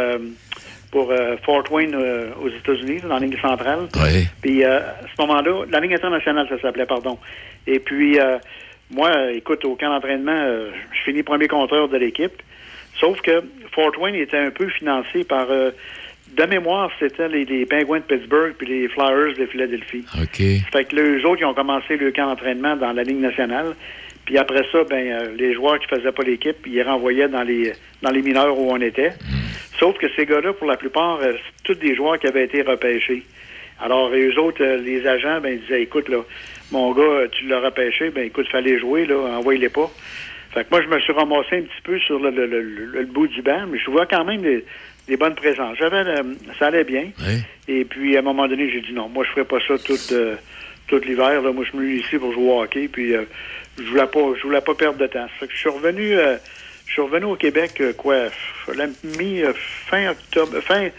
[0.91, 3.87] pour euh, Fort Wayne euh, aux États-Unis, dans la ligne centrale.
[4.41, 7.17] Puis euh, à ce moment-là, la ligne internationale, ça s'appelait, pardon.
[7.65, 8.37] Et puis, euh,
[8.93, 12.41] moi, écoute, au camp d'entraînement, euh, je finis premier compteur de l'équipe.
[12.99, 15.49] Sauf que Fort Wayne était un peu financé par...
[15.49, 15.71] euh,
[16.35, 20.03] de mémoire, c'était les, les Penguins de Pittsburgh puis les Flyers de Philadelphie.
[20.19, 20.41] OK.
[20.71, 23.75] Fait que eux autres, ils ont commencé le camp d'entraînement dans la Ligue nationale.
[24.25, 27.43] Puis après ça, ben, euh, les joueurs qui faisaient pas l'équipe, ils les renvoyaient dans
[27.43, 29.11] les, dans les mineurs où on était.
[29.77, 32.61] Sauf que ces gars-là, pour la plupart, euh, c'est tous des joueurs qui avaient été
[32.61, 33.23] repêchés.
[33.81, 36.19] Alors, eux autres, les agents, ben, ils disaient, écoute, là,
[36.71, 39.91] mon gars, euh, tu l'as repêché, ben, écoute, fallait jouer, là, envoie-les pas.
[40.53, 43.05] Fait que moi, je me suis ramassé un petit peu sur le, le- le- le-
[43.05, 44.63] bout du banc, mais je vois quand même des,
[45.07, 45.77] des bonnes présences.
[45.79, 46.23] J'avais, euh,
[46.59, 47.07] ça allait bien.
[47.67, 49.97] Et puis, à un moment donné, j'ai dit non, moi, je ferai pas ça tout,
[50.11, 50.35] euh,
[50.87, 51.41] tout l'hiver.
[51.41, 51.51] Là.
[51.51, 52.87] Moi, je me suis ici pour jouer au hockey.
[52.87, 53.23] Puis, euh,
[53.77, 55.25] je voulais pas, je voulais pas perdre de temps.
[55.39, 56.37] Fait que je suis revenu, euh,
[56.85, 58.25] je suis revenu au Québec, quoi,
[58.75, 58.85] la
[59.17, 59.41] mi,
[59.87, 60.89] fin octobre, fin,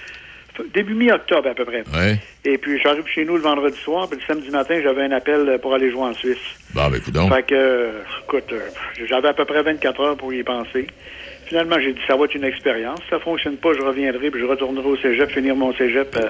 [0.73, 1.85] début mi-octobre à peu près.
[1.95, 2.19] Ouais.
[2.45, 5.49] Et puis, j'arrive chez nous le vendredi soir, puis le samedi matin, j'avais un appel
[5.49, 6.38] euh, pour aller jouer en Suisse.
[6.75, 7.33] Bon, ben, écoute donc.
[7.33, 7.90] Fait que, euh,
[8.25, 8.61] écoute, euh,
[9.07, 10.87] j'avais à peu près 24 heures pour y penser.
[11.47, 13.01] Finalement, j'ai dit, ça va être une expérience.
[13.05, 16.29] Si ça fonctionne pas, je reviendrai, puis je retournerai au cégep, finir mon cégep euh,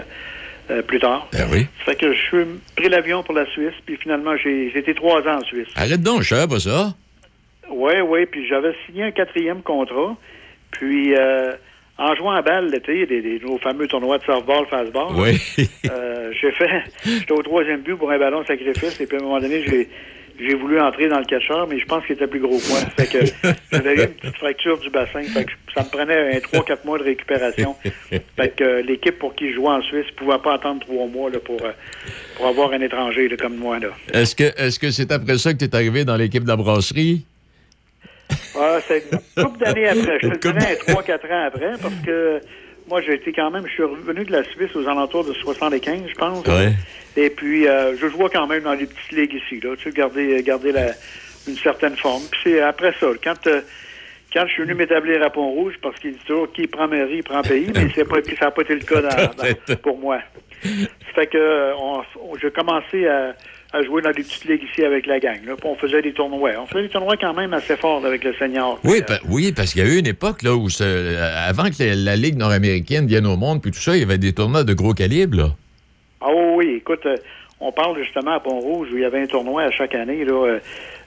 [0.70, 1.28] euh, plus tard.
[1.32, 1.66] Ben oui.
[1.84, 2.44] Fait que je suis
[2.76, 5.68] pris l'avion pour la Suisse, puis finalement, j'ai j'ai été trois ans en Suisse.
[5.76, 6.94] Arrête donc, je savais pas ça.
[7.70, 10.16] Oui, oui, puis j'avais signé un quatrième contrat.
[10.70, 11.52] Puis, euh,
[11.98, 15.40] en jouant à balle l'été, des, des, nos fameux tournois de softball, fastball, Oui.
[15.90, 19.22] euh, j'ai fait, j'étais au troisième but pour un ballon sacrifice, et puis à un
[19.22, 19.88] moment donné, j'ai,
[20.40, 22.78] j'ai voulu entrer dans le catcheur, mais je pense qu'il était plus gros que moi.
[22.98, 26.38] Fait que j'avais eu une petite fracture du bassin, fait que ça me prenait un
[26.38, 27.76] 3-4 mois de récupération.
[28.11, 31.07] Fait que euh, l'équipe pour qui je jouais en Suisse ne pouvait pas attendre trois
[31.07, 31.70] mois là, pour, euh,
[32.37, 33.78] pour avoir un étranger là, comme moi.
[33.78, 33.88] Là.
[34.12, 36.57] Est-ce que est-ce que c'est après ça que tu es arrivé dans l'équipe de la
[36.57, 37.24] brasserie?
[38.58, 39.04] Ah, c'est
[39.36, 40.18] une couple d'années après.
[40.22, 42.40] Je te dirais un 3-4 ans après, parce que
[42.88, 46.00] moi, j'ai été quand même, je suis revenu de la Suisse aux alentours de 75,
[46.08, 46.46] je pense.
[46.46, 46.72] Ouais.
[47.16, 49.90] Et puis, euh, je jouais quand même dans les petites ligues ici, là, tu sais,
[49.90, 50.88] garder, garder la,
[51.48, 52.22] une certaine forme.
[52.30, 53.60] Puis c'est après ça, quand, euh,
[54.32, 57.42] quand je suis venu m'établir à Pont-Rouge, parce qu'il dit toujours qui prend mairie, prend
[57.42, 60.18] pays, mais c'est pas, ça n'a pas été le cas dans- dans- pour moi.
[60.62, 60.70] Ça
[61.14, 63.34] fait que on, on- j'ai commencé à,
[63.74, 65.38] à jouer dans des petites ligues ici avec la gang.
[65.44, 66.52] Là, puis on faisait des tournois.
[66.62, 68.78] On faisait des tournois quand même assez forts avec le senior.
[68.84, 71.82] Oui, pa- oui, parce qu'il y a eu une époque là où, euh, avant que
[71.82, 74.62] la, la Ligue nord-américaine vienne au monde, puis tout ça, il y avait des tournois
[74.62, 75.37] de gros calibre.
[75.37, 75.48] Là.
[76.20, 77.16] Ah oui, écoute, euh,
[77.60, 80.24] on parle justement à Pont-Rouge où il y avait un tournoi à chaque année.
[80.24, 80.58] Là, euh,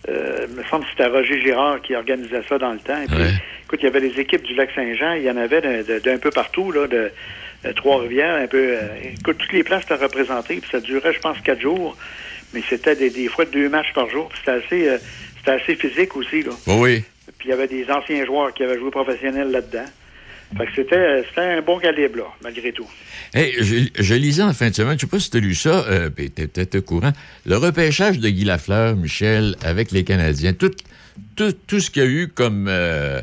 [0.10, 3.02] euh, il me semble que c'était Roger Girard qui organisait ça dans le temps.
[3.02, 3.32] Et puis, Ouais.
[3.66, 5.62] écoute, il y avait des équipes du Lac-Saint-Jean, il y en avait
[6.02, 7.12] d'un- peu partout, là, de,
[7.64, 8.76] de Trois-Rivières, un peu.
[9.04, 11.96] écoute, toutes les places étaient représentées, puis ça durait, je pense, quatre jours.
[12.58, 14.32] Mais c'était des, des fois deux matchs par jour.
[14.36, 14.98] C'était assez, euh,
[15.38, 16.42] c'était assez physique aussi.
[16.42, 16.54] Là.
[16.66, 17.04] Oui, oui.
[17.38, 19.86] Puis il y avait des anciens joueurs qui avaient joué professionnel là-dedans.
[20.58, 22.88] Fait que c'était, c'était un bon calibre, là, malgré tout.
[23.32, 25.54] Hey, je, je lisais en fin de semaine, je sais pas si tu as lu
[25.54, 27.12] ça, euh, puis t'es peut-être au courant,
[27.46, 30.72] le repêchage de Guy Lafleur, Michel, avec les Canadiens, tout,
[31.36, 33.22] tout, tout ce qu'il y a eu comme euh,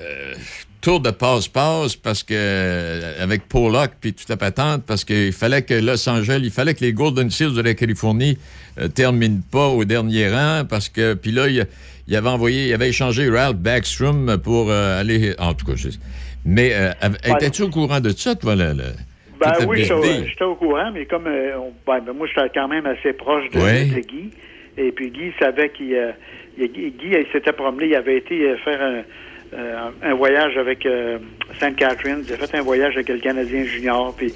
[0.00, 0.34] euh,
[0.80, 5.62] tour de passe-passe, parce que euh, avec Pollock, puis toute la patente, parce qu'il fallait
[5.62, 8.38] que Los Angeles, il fallait que les Golden Seals de la Californie
[8.78, 11.66] euh, terminent pas au dernier rang, parce que, puis là, il,
[12.06, 15.88] il avait envoyé, il avait échangé Ralph Backstrom pour euh, aller, en tout cas, je-
[16.44, 16.92] mais euh,
[17.24, 18.72] étais-tu au courant de ça, toi, là?
[18.72, 18.84] là?
[19.40, 22.86] Ben oui, j'étais au- courant, mais comme euh, on- ben, ben, moi, j'étais quand même
[22.86, 23.84] assez proche de, Ouais.
[23.86, 24.30] de Guy.
[24.76, 25.96] Et puis Guy savait qu'il
[26.56, 29.02] il- Guy, Guy, s'était promené, il avait été faire un,
[29.54, 31.18] euh, un voyage avec euh,
[31.56, 31.76] St.
[31.76, 32.24] Catherine.
[32.26, 34.14] Il a fait un voyage avec le Canadien junior.
[34.16, 34.32] Puis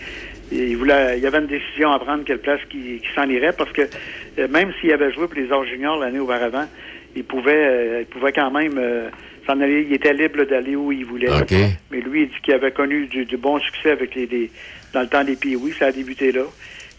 [0.50, 3.52] il voulait, il y avait une décision à prendre quelle place qui, qui s'en irait
[3.52, 3.82] parce que
[4.38, 6.66] euh, même s'il avait joué pour les Arts juniors l'année auparavant,
[7.14, 9.08] il pouvait, euh, il pouvait quand même euh,
[9.46, 9.86] s'en aller.
[9.88, 11.30] Il était libre d'aller où il voulait.
[11.30, 11.52] OK.
[11.90, 14.50] Mais lui, il dit qu'il avait connu du, du bon succès avec les,
[14.92, 16.44] dans le temps des pee ça a débuté là.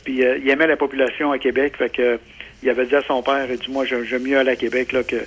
[0.04, 2.20] Puis euh, il aimait la population à Québec, fait que
[2.62, 4.94] il avait dit à son père, il dit moi j'aime j'aime mieux aller à Québec
[4.94, 5.18] là que,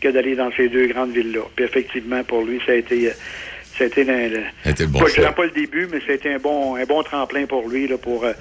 [0.00, 1.40] que d'aller dans ces deux grandes villes-là.
[1.54, 3.12] Puis effectivement, pour lui, ça a été euh,
[3.78, 5.32] ça a été le, le- C'était le bon pas, choix.
[5.32, 7.96] pas le début, mais ça a été un bon un bon tremplin pour lui là,
[7.98, 8.32] pour euh,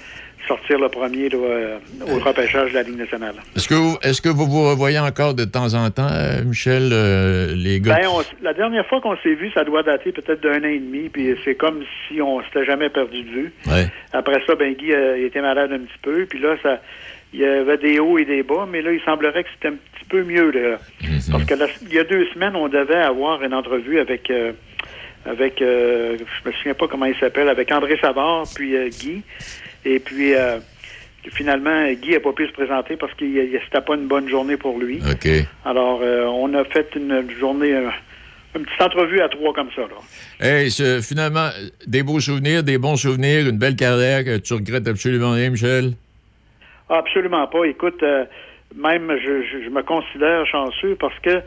[0.48, 3.34] sortir le premier là, euh, au repêchage de la Ligue nationale.
[3.56, 6.08] Est-ce que, vous- est-ce que vous vous revoyez encore de temps en temps,
[6.46, 7.96] Michel, euh, les gars?
[8.00, 10.78] Ben, on la dernière fois qu'on s'est vu, ça doit dater peut-être d'un an et
[10.80, 13.54] demi, puis c'est comme si on s'était jamais perdu de vue.
[13.68, 13.88] Ouais.
[14.14, 16.80] Après ça, ben Guy euh, il était malade un petit peu, puis là, ça,
[17.36, 19.72] il y avait des hauts et des bas, mais là, il semblerait que c'était un
[19.94, 20.52] petit peu mieux.
[20.52, 20.78] Là.
[21.32, 24.54] Parce que la- il y a deux semaines, on devait avoir une entrevue avec, euh,
[25.26, 29.22] avec euh, je me souviens pas comment il s'appelle, avec André Savard, puis euh, Guy.
[29.84, 30.60] Et puis, euh,
[31.34, 34.80] finalement, Guy n'a pas pu se présenter parce que c'était pas une bonne journée pour
[34.80, 35.00] lui.
[35.66, 37.72] Alors, on a fait une journée,
[38.56, 39.82] une petite entrevue à trois comme ça.
[39.82, 39.98] Là.
[40.48, 41.50] Hey, ce- finalement,
[41.86, 45.94] des beaux souvenirs, des bons souvenirs, une belle carrière que tu regrettes absolument rien, Michel?
[46.90, 47.66] Absolument pas.
[47.66, 48.26] Écoute, euh,
[48.76, 51.42] même, je, me considère chanceux parce que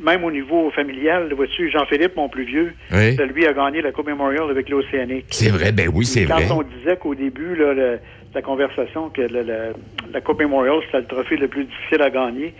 [0.00, 4.48] même au niveau familial, vois-tu, Jean-Philippe, mon plus vieux, lui a gagné la Coupe Memorial
[4.48, 5.26] avec l'Océanique.
[5.30, 6.46] C'est vrai, ben oui, c'est vrai.
[6.46, 7.96] Quand on disait qu'au début, là,
[8.32, 12.54] la conversation, que la Coupe Memorial, c'était le trophée le plus difficile à gagner,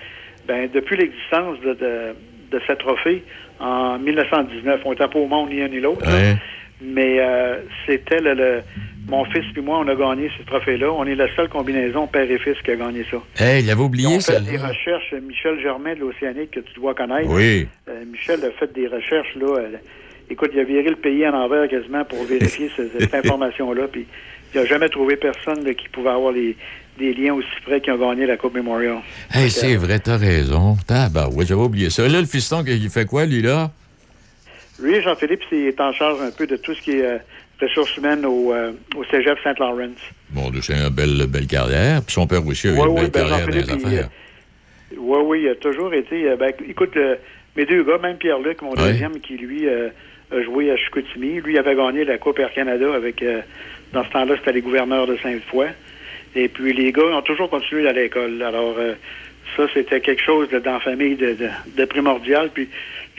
[0.48, 1.74] ben depuis l'existence de,
[2.50, 3.22] de, ce trophée,
[3.60, 6.04] en 1919, on n'était pas au monde ni un ni l'autre,
[6.80, 8.62] mais euh, c'était le
[9.08, 10.90] mon fils et moi, on a gagné ce trophée-là.
[10.92, 13.18] On est la seule combinaison père et fils qui a gagné ça.
[13.44, 14.34] Hey, il avait oublié ça.
[14.34, 15.14] On fait des recherches.
[15.26, 17.28] Michel Germain de l'Océanique, que tu dois connaître.
[17.28, 17.66] Oui.
[17.88, 19.58] Euh, Michel a fait des recherches, là.
[19.58, 19.76] Euh,
[20.28, 23.88] écoute, il a viré le pays en envers quasiment pour vérifier cette, information-là.
[23.88, 24.06] Puis
[24.54, 28.26] il n'a jamais trouvé personne qui pouvait avoir des liens aussi près qui ont gagné
[28.26, 28.98] la Coupe Memorial.
[29.32, 30.76] Hey, c'est vrai, t'as raison.
[30.88, 32.06] bah ouais, j'avais oublié ça.
[32.06, 33.70] Là, le fiston, il fait quoi, lui, là?
[34.82, 37.18] Lui, Jean-Philippe, il est en charge un peu de tout ce qui est euh,
[37.60, 39.94] ressources humaines au, euh, au Cégep Saint-Laurent.
[40.30, 42.02] Bon, c'est une belle, belle carrière.
[42.02, 44.08] Puis son père aussi a eu une belle ben, carrière dans les affaires.
[44.96, 46.28] Oui, oui, il a toujours été...
[46.28, 47.16] Euh, ben, écoute, euh,
[47.56, 51.74] mes deux gars, même Pierre-Luc, mon deuxième, qui, lui, a joué à Chicoutimi, lui avait
[51.74, 53.24] gagné la Coupe Air Canada avec...
[53.92, 55.66] dans ce temps-là, c'était les gouverneurs de Sainte-Foy.
[56.36, 58.40] Et puis, les gars ont toujours continué à l'école.
[58.42, 58.76] Alors,
[59.56, 61.36] ça, c'était quelque chose dans la famille de,
[61.76, 62.50] de, primordial.
[62.52, 62.68] Puis,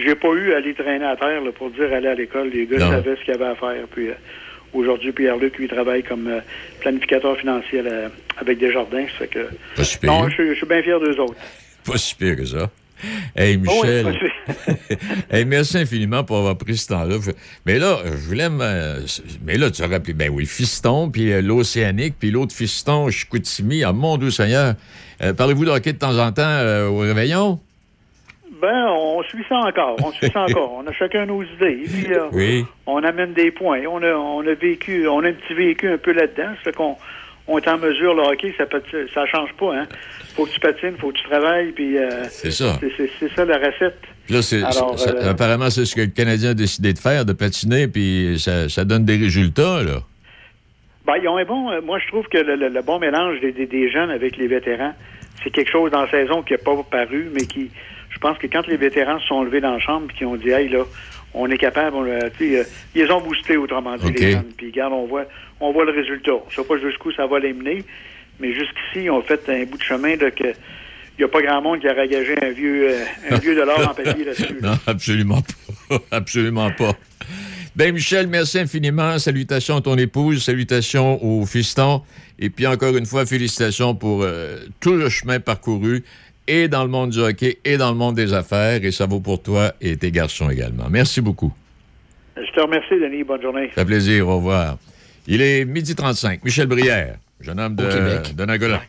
[0.03, 2.49] j'ai pas eu à aller traîner à terre pour dire aller à l'école.
[2.49, 3.87] Les gars savaient ce qu'il y avait à faire.
[3.91, 4.13] Puis, euh,
[4.73, 6.39] aujourd'hui, Pierre-Luc, lui, travaille comme euh,
[6.79, 7.83] planificateur financier
[8.37, 9.05] avec Desjardins.
[9.07, 11.35] Ça fait que, pas si non, je, suis bien fier d'eux autres.
[11.83, 12.69] Pas si pire que ça.
[13.35, 14.19] Hey, oh Michel.
[15.31, 17.15] hey, merci infiniment pour avoir pris ce temps-là.
[17.65, 19.03] Mais là, je voulais me...
[19.43, 23.83] Mais là, tu as rappelé, ben oui, Fiston, puis euh, l'Océanique, puis l'autre Fiston, Chicoutimi,
[23.83, 24.75] ah, mon Dieu Seigneur.
[25.21, 27.59] Euh, parlez-vous de hockey de temps en temps euh, au réveillon?
[28.61, 29.95] Ben, on suit ça encore.
[30.03, 30.73] On suit ça encore.
[30.73, 31.85] On a chacun nos idées.
[32.31, 32.65] oui.
[32.85, 33.81] On amène des points.
[33.89, 36.53] On a, on a vécu, on a un petit vécu un peu là-dedans.
[36.63, 36.95] Fait qu'on
[37.47, 38.81] on est en mesure, le hockey, ça peut,
[39.13, 39.75] ça change pas.
[39.75, 39.87] Hein.
[40.35, 42.79] Faut que tu patines, faut que tu travailles, puis euh, c'est ça.
[43.19, 43.99] C'est ça la recette.
[44.29, 44.63] Là, c'est,
[45.27, 48.85] apparemment, c'est ce que le Canadien a décidé de faire, de patiner, puis ça, ça
[48.85, 49.99] donne des résultats, là.
[51.05, 51.71] Ben, ils ont un bon.
[51.71, 54.93] Euh, moi, je trouve que le, bon mélange des, jeunes avec les vétérans,
[55.43, 57.69] c'est quelque chose dans la saison qui n'a pas paru, mais qui.
[58.09, 60.35] Je pense que quand les vétérans se sont levés dans la chambre et qui ont
[60.35, 60.83] dit, hey, là,
[61.33, 64.51] on est capable, on, euh, ils ont boosté, autrement dit, les jeunes.
[64.55, 65.25] Puis, regarde, on voit,
[65.59, 66.33] on voit le résultat.
[66.49, 67.83] Je ne sais pas jusqu'où ça va les mener,
[68.39, 70.53] mais jusqu'ici, ils ont fait un bout de chemin de que.
[71.17, 73.79] Il n'y a pas grand monde qui a ragagé un vieux, euh, un vieux dollar
[73.87, 74.57] en papier là-dessus.
[74.61, 75.41] non, absolument
[75.89, 75.99] pas.
[76.11, 76.93] absolument pas.
[77.75, 79.17] Ben Michel, merci infiniment.
[79.17, 82.01] Salutations à ton épouse, salutations au fiston.
[82.37, 86.03] Et puis encore une fois, félicitations pour euh, tout le chemin parcouru
[86.47, 88.83] et dans le monde du hockey et dans le monde des affaires.
[88.83, 90.89] Et ça vaut pour toi et tes garçons également.
[90.89, 91.53] Merci beaucoup.
[92.35, 93.23] Je te remercie, Denis.
[93.23, 93.67] Bonne journée.
[93.69, 94.27] Ça fait plaisir.
[94.27, 94.77] Au revoir.
[95.27, 96.43] Il est midi 35.
[96.43, 98.81] Michel Brière, jeune homme de, de Nagola.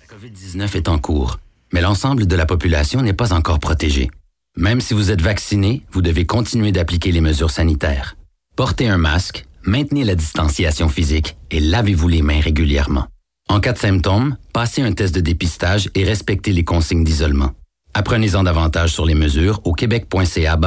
[0.00, 1.38] La COVID-19 est en cours,
[1.72, 4.10] mais l'ensemble de la population n'est pas encore protégée.
[4.56, 8.16] Même si vous êtes vacciné, vous devez continuer d'appliquer les mesures sanitaires.
[8.54, 13.08] Portez un masque, maintenez la distanciation physique et lavez-vous les mains régulièrement.
[13.48, 17.50] En cas de symptômes, passez un test de dépistage et respectez les consignes d'isolement.
[17.94, 20.58] Apprenez-en davantage sur les mesures au québec.ca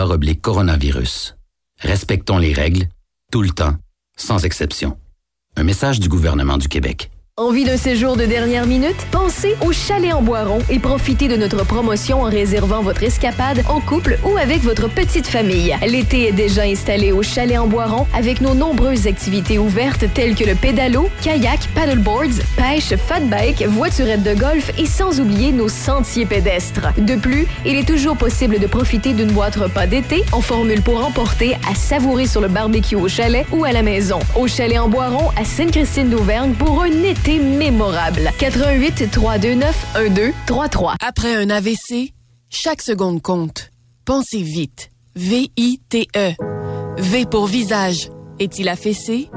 [0.41, 1.35] coronavirus.
[1.79, 2.87] Respectons les règles,
[3.31, 3.75] tout le temps,
[4.17, 4.97] sans exception.
[5.55, 7.09] Un message du gouvernement du Québec.
[7.39, 8.95] Envie d'un séjour de dernière minute?
[9.11, 13.79] Pensez au Chalet en Boiron et profitez de notre promotion en réservant votre escapade en
[13.79, 15.77] couple ou avec votre petite famille.
[15.85, 20.45] L'été est déjà installé au Chalet en Boiron avec nos nombreuses activités ouvertes telles que
[20.45, 26.25] le pédalo, kayak, paddleboards, pêche, fat bike, voiturette de golf et sans oublier nos sentiers
[26.25, 26.91] pédestres.
[26.97, 31.05] De plus, il est toujours possible de profiter d'une boîte repas d'été en formule pour
[31.05, 34.17] emporter à savourer sur le barbecue au chalet ou à la maison.
[34.35, 38.31] Au Chalet en Boiron à Sainte-Christine d'Auvergne pour un été mémorable.
[38.39, 40.95] 88 329 1233.
[41.05, 42.13] Après un AVC,
[42.49, 43.71] chaque seconde compte.
[44.05, 44.89] Pensez vite.
[45.15, 46.33] V-I-T-E.
[46.97, 48.09] V pour visage.
[48.39, 49.29] Est-il affaissé?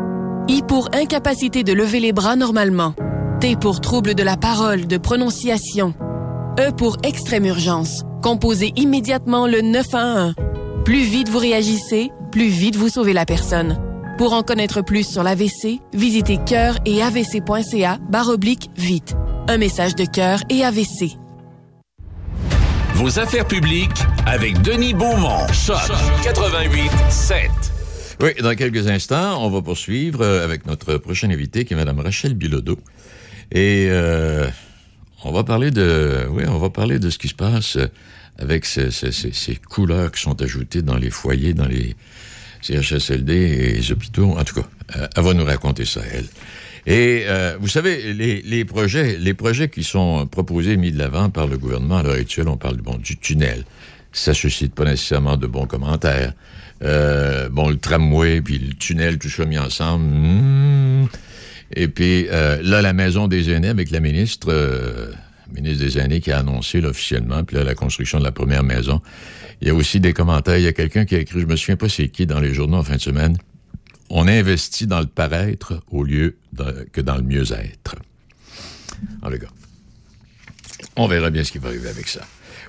[0.49, 2.95] I pour incapacité de lever les bras normalement.
[3.41, 5.95] T pour trouble de la parole, de prononciation.
[6.59, 8.03] E pour extrême urgence.
[8.23, 10.35] Composez immédiatement le 911.
[10.85, 13.90] Plus vite vous réagissez, plus vite vous sauvez la personne.
[14.21, 19.17] Pour en connaître plus sur l'AVC, visitez cœur et avc.ca oblique vite.
[19.49, 21.17] Un message de cœur et AVC.
[22.97, 25.47] Vos affaires publiques avec Denis Beaumont.
[25.55, 25.79] Choc
[26.23, 27.51] 88 7.
[28.21, 32.01] Oui, dans quelques instants, on va poursuivre euh, avec notre prochaine invitée qui est Mme
[32.01, 32.79] Rachel Bilodeau.
[33.53, 34.47] Et euh,
[35.25, 37.79] on va parler de, oui, on va parler de ce qui se passe
[38.39, 41.97] avec ces, ces couleurs qui sont ajoutées dans les foyers, dans les,
[42.63, 44.37] CHSLD et les hôpitaux.
[44.39, 46.27] En tout cas, euh, elle va nous raconter ça, elle.
[46.87, 51.47] Et euh, vous savez, les, projets, les projets qui sont proposés, mis de l'avant par
[51.47, 53.65] le gouvernement à l'heure actuelle, on parle bon, du tunnel.
[54.13, 56.33] Ça suscite pas nécessairement de bons commentaires.
[56.83, 60.05] Euh, bon, le tramway, puis le tunnel, tout ça mis ensemble.
[60.05, 61.07] Hmm.
[61.77, 65.13] Et puis là, la maison des aînés avec la ministre,
[65.55, 69.01] ministre des aînés qui a annoncé officiellement, puis là, la construction de la première maison.
[69.61, 70.59] Il y a aussi des commentaires.
[70.59, 72.55] Il y a quelqu'un qui a écrit, je me souviens pas c'est qui, dans les
[72.55, 73.37] journaux en fin de semaine.
[74.09, 76.37] On investit dans le paraître au lieu
[76.93, 77.97] que dans le mieux-être.
[79.23, 79.49] En le gars.
[80.97, 82.21] On verra bien ce qui va arriver avec ça.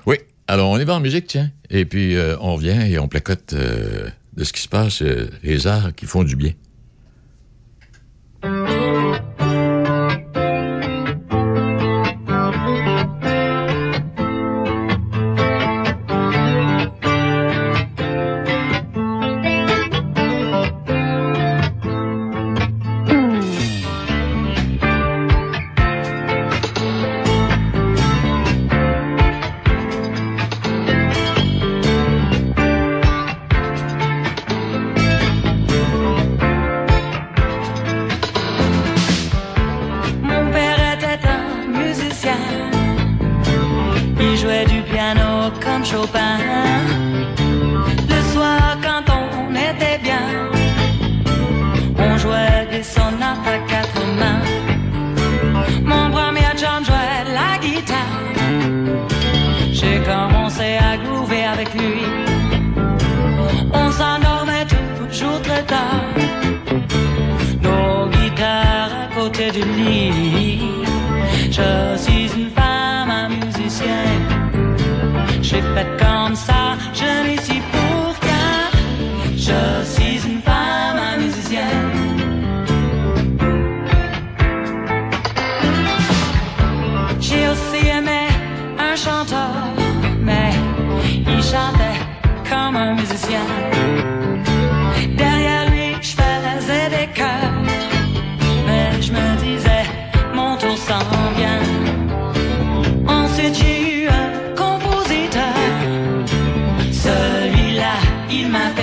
[0.06, 0.16] Oui.
[0.46, 1.50] Alors, on y va en musique, tiens.
[1.70, 5.30] Et puis, euh, on vient et on placote euh, de ce qui se passe, euh,
[5.42, 6.52] les arts qui font du bien.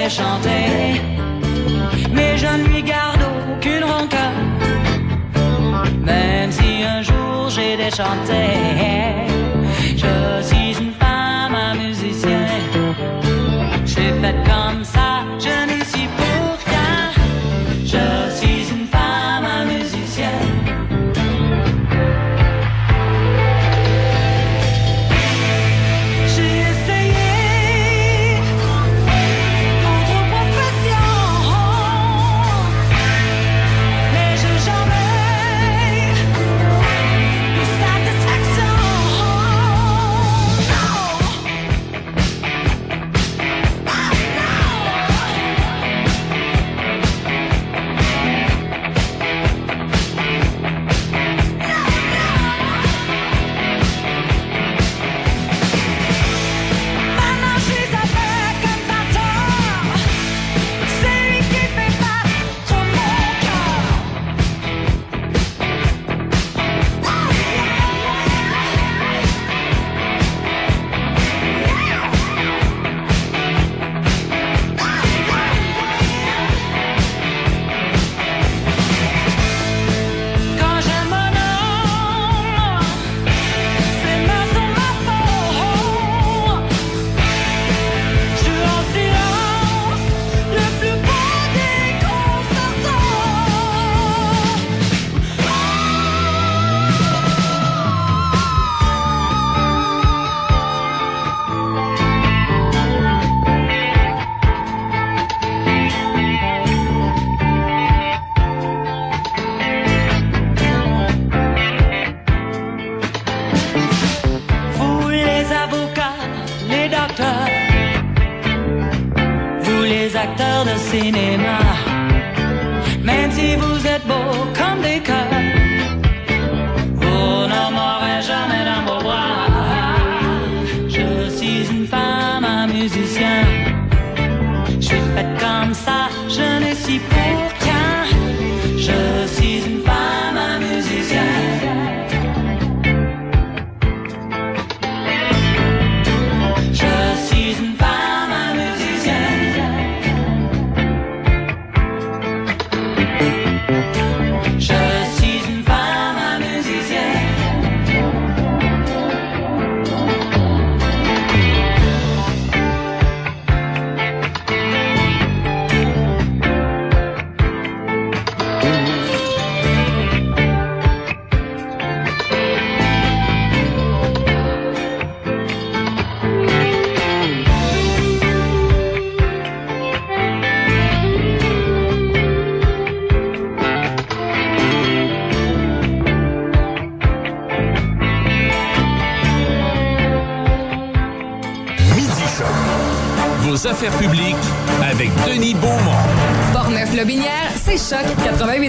[0.10, 0.50] Je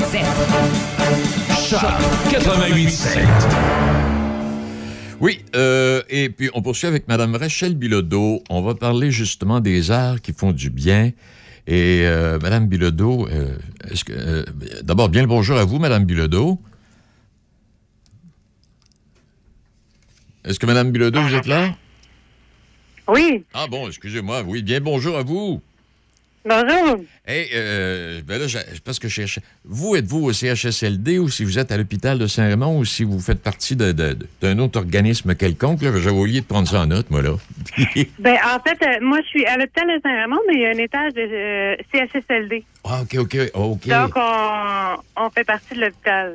[0.00, 1.68] 88.7.
[1.68, 1.80] Choc
[2.30, 3.20] 88.7.
[5.20, 8.42] Oui, euh, et puis on poursuit avec Mme Rachel Bilodeau.
[8.48, 11.12] On va parler justement des arts qui font du bien.
[11.66, 13.58] Et euh, Mme Bilodeau, euh,
[13.90, 14.44] est-ce que euh,
[14.82, 16.58] d'abord bien le bonjour à vous, Mme Bilodeau.
[20.46, 21.76] Est-ce que Mme Bilodeau, vous êtes là?
[23.06, 23.44] Oui.
[23.52, 24.44] Ah bon, excusez-moi.
[24.46, 25.60] Oui, bien bonjour à vous.
[26.42, 27.04] Bonjour.
[27.26, 31.44] Hey, euh, ben là, je- parce que je cherche- vous êtes-vous au CHSLD ou si
[31.44, 35.80] vous êtes à l'hôpital de Saint-Raymond ou si vous faites partie d'un autre organisme quelconque,
[35.82, 37.36] j'avais oublié de prendre ça en note, moi, là.
[38.18, 40.70] Ben, en fait, euh, moi, je suis à l'hôpital de Saint-Raymond, mais il y a
[40.70, 42.64] un étage de euh, CHSLD.
[42.84, 43.86] ah, OK, OK, OK.
[43.88, 46.34] Donc, on, on fait partie de l'hôpital.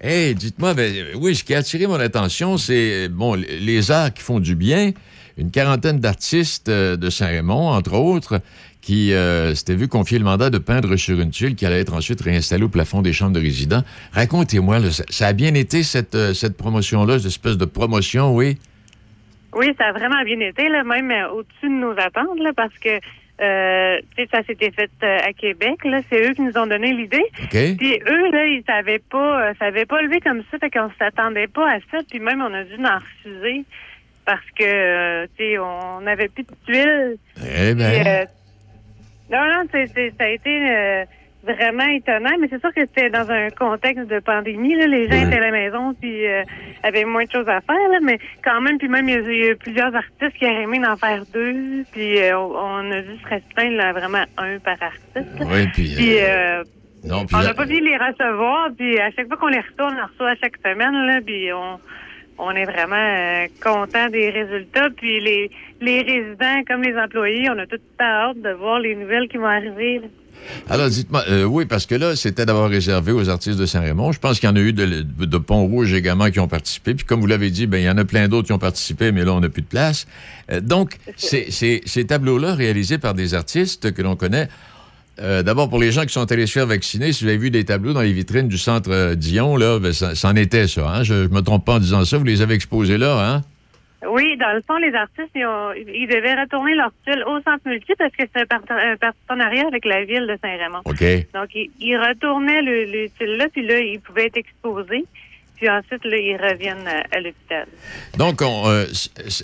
[0.00, 4.14] Hey, dites-moi, ben, euh, oui, ce qui a attiré mon attention, c'est, bon, les arts
[4.14, 4.92] qui font du bien.
[5.36, 8.40] Une quarantaine d'artistes de Saint-Raymond, entre autres,
[8.80, 11.94] qui euh, s'étaient vu confier le mandat de peindre sur une tuile qui allait être
[11.94, 13.82] ensuite réinstallée au plafond des chambres de résidents.
[14.12, 18.58] Racontez-moi, ça, ça a bien été cette, euh, cette promotion-là, cette espèce de promotion, oui?
[19.54, 22.76] Oui, ça a vraiment bien été, là, même euh, au-dessus de nos attentes, là, parce
[22.78, 23.00] que
[23.40, 23.98] euh,
[24.30, 25.82] ça s'était fait euh, à Québec.
[25.84, 27.24] Là, c'est eux qui nous ont donné l'idée.
[27.42, 27.76] OK.
[27.78, 30.90] Puis eux, là, ils savaient pas, euh, ça avait pas levé comme ça, fait qu'on
[30.98, 31.98] s'attendait pas à ça.
[32.08, 33.64] Puis même, on a dû en refuser
[34.26, 37.16] parce que, tu sais, on n'avait plus de tuiles.
[37.42, 38.28] Eh ben,
[39.30, 41.04] non, non, ça a été euh,
[41.42, 44.74] vraiment étonnant, mais c'est sûr que c'était dans un contexte de pandémie.
[44.74, 46.42] Là, les gens étaient à la maison puis euh,
[46.82, 49.20] avaient moins de choses à faire, là, mais quand même, puis même, il y a-
[49.32, 53.00] il y, a plusieurs artistes qui auraient aimé d'en faire deux, puis euh, on, a
[53.00, 55.44] dû se restreindre là, vraiment un par artiste.
[55.46, 55.94] oui, puis...
[55.96, 56.64] Puis, euh, euh,
[57.04, 59.94] non, puis on n'a pas pu les recevoir, puis à chaque fois qu'on les retourne,
[59.94, 61.78] on les reçoit à chaque semaine, là, puis on,
[62.40, 64.88] on est vraiment euh, content des résultats.
[64.96, 69.28] Puis les, les résidents, comme les employés, on a tout hâte de voir les nouvelles
[69.28, 70.00] qui vont arriver.
[70.00, 70.08] là.
[70.68, 74.12] Alors, dites-moi, euh, oui, parce que là, c'était d'abord réservé aux artistes de Saint-Raymond.
[74.12, 76.94] Je pense qu'il y en a eu de, de Pont-Rouge également qui ont participé.
[76.94, 79.12] Puis, comme vous l'avez dit, ben, il y en a plein d'autres qui ont participé,
[79.12, 80.06] mais là, on n'a plus de place.
[80.50, 84.48] Euh, donc, ces tableaux-là, réalisés par des artistes que l'on connaît,
[85.20, 87.50] euh, d'abord, pour les gens qui sont allés se faire vacciner, si vous avez vu
[87.50, 90.88] des tableaux dans les vitrines du centre euh, Dion, là, ben, c'en était ça.
[90.88, 91.02] Hein?
[91.02, 92.16] Je ne me trompe pas en disant ça.
[92.18, 93.42] Vous les avez exposés là, hein?
[94.10, 97.60] Oui, dans le fond, les artistes, ils, ont- ils devaient retourner leur tuile au centre
[97.66, 100.80] multi parce que c'est un, part- un partenariat avec la ville de Saint-Raymond.
[100.86, 101.04] OK.
[101.34, 105.04] Donc, ils, ils retournaient le, le tuile-là, puis là, ils pouvaient être exposés.
[105.58, 107.66] Puis ensuite, là, ils reviennent à, à l'hôpital.
[108.16, 108.86] Donc, on, euh,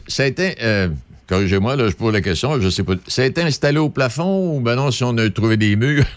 [0.07, 0.89] ça a été, euh,
[1.29, 4.57] corrigez-moi, là, je pose la question, je sais pas, ça a été installé au plafond
[4.57, 6.05] ou ben non, si on a trouvé des murs?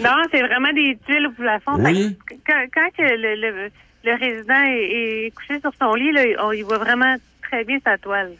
[0.00, 1.76] Non, c'est vraiment des tuiles au plafond.
[1.78, 2.16] Oui.
[2.46, 3.70] Quand, le, le,
[4.04, 7.14] le résident est, est couché sur son lit, là, on, il voit vraiment
[7.48, 8.32] très bien sa toile.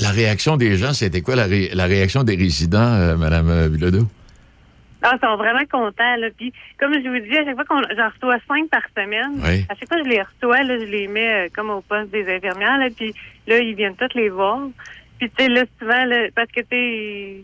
[0.00, 3.68] La réaction des gens, c'était quoi la, ré- la réaction des résidents, euh, Mme euh,
[3.68, 4.08] Bilodeau?
[5.04, 6.16] Non, ils sont vraiment contents.
[6.16, 6.28] Là.
[6.36, 9.66] Puis, comme je vous dis, à chaque fois qu'on j'en reçois cinq par semaine, Oui.
[9.68, 12.10] à chaque fois que je les reçois, là, je les mets euh, comme au poste
[12.10, 12.78] des infirmières.
[12.78, 13.14] Là, puis
[13.46, 14.60] là, ils viennent tous les voir.
[15.18, 17.36] Puis, tu sais, là, souvent, là, parce que, tu sais,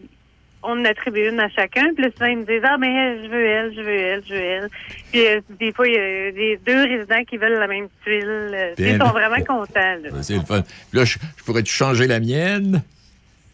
[0.62, 1.92] on en attribue une à chacun.
[1.94, 4.34] Puis là, souvent, ils me disent, ah, mais je veux elle, je veux elle, je
[4.34, 4.68] veux elle.
[5.10, 8.24] Puis, euh, des fois, il y a des deux résidents qui veulent la même tuile.
[8.26, 9.96] Euh, Ils sont vraiment contents.
[10.02, 10.22] Là.
[10.22, 10.62] C'est le fun.
[10.92, 12.82] Là, je, je pourrais-tu changer la mienne?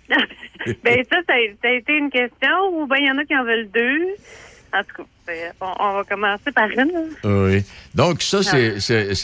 [0.85, 3.25] ben ça, ça a, ça a été une question ou ben il y en a
[3.25, 4.07] qui en veulent deux.
[4.75, 6.91] En tout cas, on, on va commencer par une.
[7.25, 7.63] Oui.
[7.95, 9.15] Donc, ça, c'est, Ah.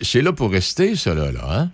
[0.00, 1.70] c'est, là pour rester, ça, là, là, hein?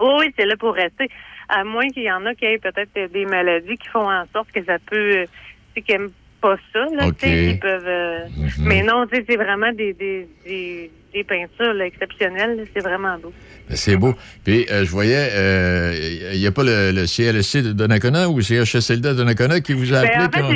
[0.00, 1.08] Oui, c'est là pour rester.
[1.48, 4.24] À moins qu'il y en a qui aient peut-être euh, des maladies qui font en
[4.32, 5.16] sorte que ça peut...
[5.20, 5.30] euh, tu
[5.76, 6.10] sais, qu'ils n'aiment
[6.42, 7.16] pas ça, là, OK.
[7.18, 7.86] tu sais, ils peuvent...
[7.86, 8.50] euh, Mhm.
[8.66, 12.66] Mais non, tu sais, c'est vraiment des, des, des, des peintures là, exceptionnelles.
[12.74, 13.32] C'est vraiment beau.
[13.68, 14.14] Ben, C'est beau.
[14.44, 15.92] Puis, euh, je voyais, euh,
[16.32, 19.72] il n'y a pas le, le CLSC de Donnacona ou le CHSLD de Donnacona qui
[19.74, 20.44] vous a Ben, appelé?
[20.44, 20.54] en fait,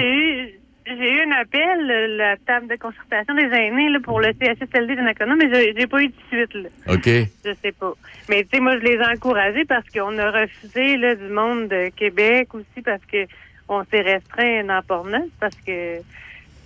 [0.87, 4.29] j'ai eu, eu un appel, euh, la table de concertation des aînés là, pour le
[4.41, 6.55] CHSLD de Nakona, mais j'ai j'ai pas eu de suite.
[6.55, 6.69] Là.
[6.95, 7.07] OK.
[7.07, 7.93] Je sais pas.
[8.29, 11.69] Mais tu sais, moi, je les ai encouragés parce qu'on a refusé là, du monde
[11.69, 13.27] de Québec aussi parce que
[13.69, 16.01] on s'est restreint dans Portneuf parce que euh,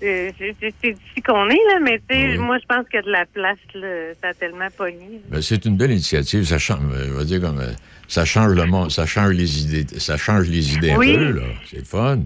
[0.00, 0.34] c'est
[0.82, 3.24] d'ici qu'on est, là, mais tu sais, moi, je pense qu'il y a de la
[3.26, 5.20] place, là, ça a tellement pogné.
[5.28, 6.44] Ben, c'est une belle initiative.
[6.44, 7.72] Ça change, euh, on va dire comme, euh,
[8.08, 11.14] ça change le monde, ça change les idées, ça change les idées Oui.
[11.14, 11.42] un peu, là.
[11.64, 12.18] C'est le fun.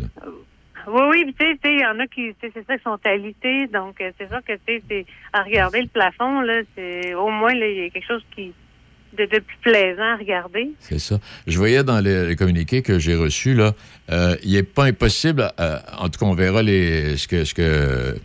[0.89, 2.67] Oui, oui, puis tu sais, tu sais, il y en a qui, tu sais, c'est
[2.67, 5.89] ça, qui sont alités, donc euh, c'est sûr que, tu sais, c'est- à regarder le
[5.89, 8.53] plafond, là, c'est, au moins, là, il y a quelque chose qui,
[9.17, 10.71] de, de plus plaisant à regarder.
[10.81, 11.19] C'est ça.
[11.47, 13.73] Je voyais dans les, les communiqués que j'ai reçus, là,
[14.11, 17.55] euh, il n'est pas impossible, euh, en tout cas, on verra les, ce, que, ce
[17.55, 18.17] que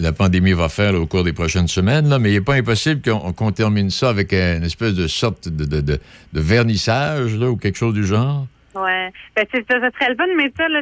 [0.00, 2.54] la pandémie va faire là, au cours des prochaines semaines, là, mais il n'est pas
[2.54, 5.98] impossible qu'on termine ça avec une espèce de sorte de, de,
[6.32, 8.46] vernissage là, ou quelque chose du genre.
[8.74, 9.10] Ouais.
[9.36, 10.80] Ben, ça, serait le fun, mais ça, là,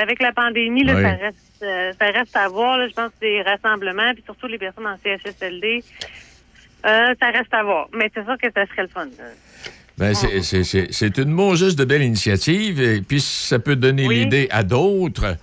[0.00, 1.02] avec la pandémie, là, Oui.
[1.02, 2.88] ça reste, euh, ça reste à voir, là.
[2.88, 5.82] Je pense que des rassemblements, puis surtout les personnes en CHSLD,
[6.86, 7.88] euh, ça reste à voir.
[7.94, 9.06] Mais c'est sûr que ça serait le fun.
[9.98, 10.42] Ben, c'est-
[10.90, 14.20] c'est une juste de belle initiative, et puis si ça peut donner Oui.
[14.20, 15.36] l'idée à d'autres,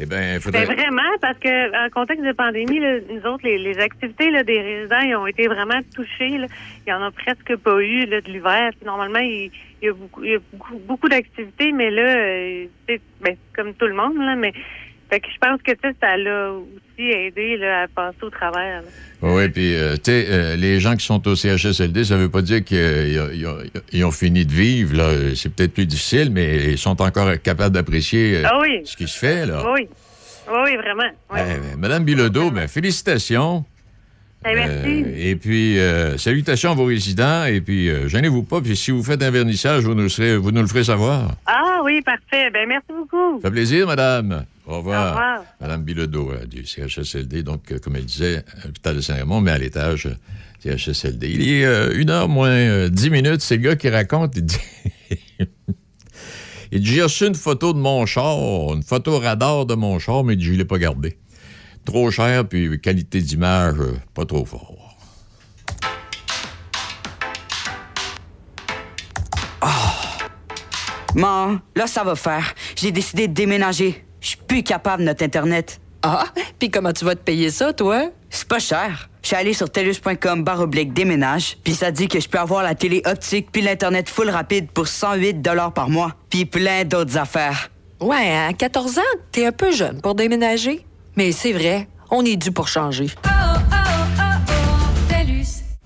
[0.00, 0.64] eh bien, il Ben faudrait...
[0.64, 4.60] vraiment, parce que en contexte de pandémie, là, nous autres, les, les activités là, des
[4.60, 6.38] résidents, ils ont été vraiment touchés.
[6.38, 6.46] Là.
[6.86, 8.70] Il y en a presque pas eu là, de l'hiver.
[8.84, 9.50] Normalement, il,
[9.82, 12.66] il y a beaucoup, il y a beaucoup, beaucoup d'activités, mais là, euh,
[13.20, 14.52] ben, comme tout le monde, là, mais
[15.10, 18.82] fait que je pense que ça l'a aussi aidé là, à passer au travers.
[18.82, 18.88] là.
[19.22, 22.42] Oui, puis, euh, tu sais, euh, les gens qui sont au CHSLD, ça veut pas
[22.42, 23.58] dire qu'ils ont,
[23.92, 25.10] ils ont fini de vivre, là.
[25.34, 28.80] C'est peut-être plus difficile, mais ils sont encore capables d'apprécier euh, Ah oui.
[28.84, 29.62] ce qui se fait, là.
[29.72, 29.88] Oui.
[30.48, 31.10] Oui, oui, vraiment.
[31.32, 31.40] Oui.
[31.40, 33.64] Eh, ben, Madame Bilodeau, ben, félicitations.
[34.48, 35.02] Eh, merci.
[35.06, 37.46] Euh, et puis, euh, salutations à vos résidents.
[37.46, 38.60] Et puis, euh, gênez-vous pas.
[38.60, 41.32] Puis, si vous faites un vernissage, vous nous, serez- vous nous le ferez savoir.
[41.46, 42.50] Ah oui, parfait.
[42.52, 43.40] Ben merci beaucoup.
[43.40, 44.44] Ça fait plaisir, madame.
[44.66, 45.06] Au revoir.
[45.06, 45.44] Au revoir.
[45.60, 47.42] Madame Bilodeau, euh, du CHSLD.
[47.42, 50.14] Donc, euh, comme elle disait, hôpital de Saint-Raymond, mais à l'étage euh,
[50.62, 51.30] CHSLD.
[51.30, 53.40] Il est euh, une heure moins euh, dix minutes.
[53.40, 54.36] C'est le gars qui raconte.
[54.36, 54.58] Il dit...
[56.72, 58.36] il dit, j'ai reçu une photo de mon char,
[58.74, 61.18] une photo radar de mon char, mais il dit, je ne l'ai pas gardé.
[61.84, 64.82] Trop cher, puis qualité d'image, euh, pas trop fort.
[71.14, 72.54] Maman, là, ça va faire.
[72.74, 74.05] J'ai décidé de déménager.
[74.20, 75.80] Je suis plus capable de notre Internet.
[76.02, 76.26] Ah,
[76.58, 78.10] puis comment tu vas te payer ça, toi?
[78.30, 79.08] C'est pas cher.
[79.22, 82.62] Je suis allé sur telus.com barre oblique déménage, puis ça dit que je peux avoir
[82.62, 85.42] la télé optique puis l'Internet full rapide pour 108
[85.74, 87.70] par mois, puis plein d'autres affaires.
[88.00, 89.02] Ouais, à 14 ans,
[89.32, 90.86] t'es un peu jeune pour déménager.
[91.16, 93.08] Mais c'est vrai, on est dû pour changer.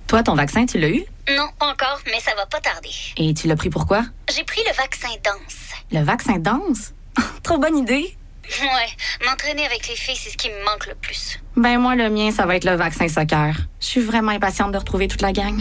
[0.07, 1.05] Toi, ton vaccin, tu l'as eu?
[1.37, 2.91] Non, pas encore, mais ça va pas tarder.
[3.17, 4.03] Et tu l'as pris pourquoi?
[4.35, 5.71] J'ai pris le vaccin danse.
[5.93, 6.93] Le vaccin danse?
[7.45, 8.17] Trop bonne idée.
[8.59, 11.41] Ouais, m'entraîner avec les filles, c'est ce qui me manque le plus.
[11.57, 13.55] Ben moi, le mien, ça va être le vaccin soccer.
[13.81, 15.61] Je suis vraiment impatiente de retrouver toute la gang.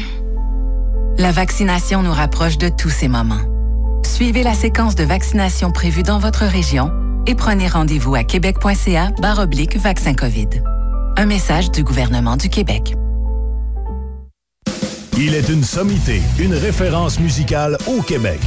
[1.17, 3.41] La vaccination nous rapproche de tous ces moments.
[4.05, 6.91] Suivez la séquence de vaccination prévue dans votre région
[7.27, 10.49] et prenez rendez-vous à québec.ca barre oblique vaccin COVID.
[11.17, 12.93] Un message du gouvernement du Québec.
[15.17, 18.39] Il est une sommité, une référence musicale au Québec.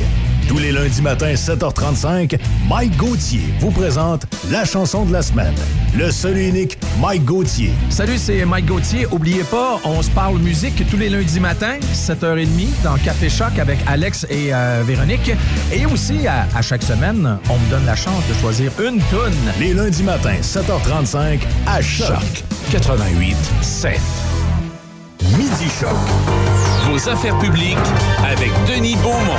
[0.48, 2.38] Tous les lundis matins, 7h35,
[2.68, 5.54] Mike Gauthier vous présente la chanson de la semaine.
[5.96, 7.72] Le seul et unique Mike Gauthier.
[7.90, 9.06] Salut, c'est Mike Gauthier.
[9.10, 13.78] Oubliez pas, on se parle musique tous les lundis matins, 7h30, dans Café Choc avec
[13.86, 15.32] Alex et euh, Véronique.
[15.72, 19.32] Et aussi, à, à chaque semaine, on me donne la chance de choisir une toune.
[19.58, 22.44] Les lundis matins, 7h35, à Choc.
[22.70, 24.00] 88 7.
[25.38, 25.96] Midi Choc.
[26.90, 27.78] Vos affaires publiques
[28.24, 29.38] avec Denis Beaumont.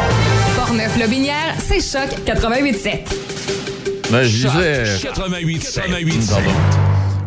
[0.73, 4.11] Portneuf-Lobinière, c'est Choc 88.7.
[4.11, 4.83] Ben, je disais...
[5.03, 6.49] 88 88 Pardon.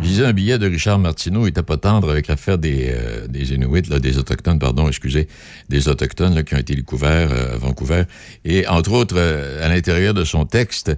[0.03, 3.29] Je disais un billet de Richard Martineau il était pas tendre avec l'affaire des, euh,
[3.29, 5.29] des Inuits, là, des Autochtones, pardon, excusez,
[5.69, 8.03] des Autochtones là, qui ont été découverts euh, à Vancouver.
[8.45, 10.91] Et entre autres, euh, à l'intérieur de son texte,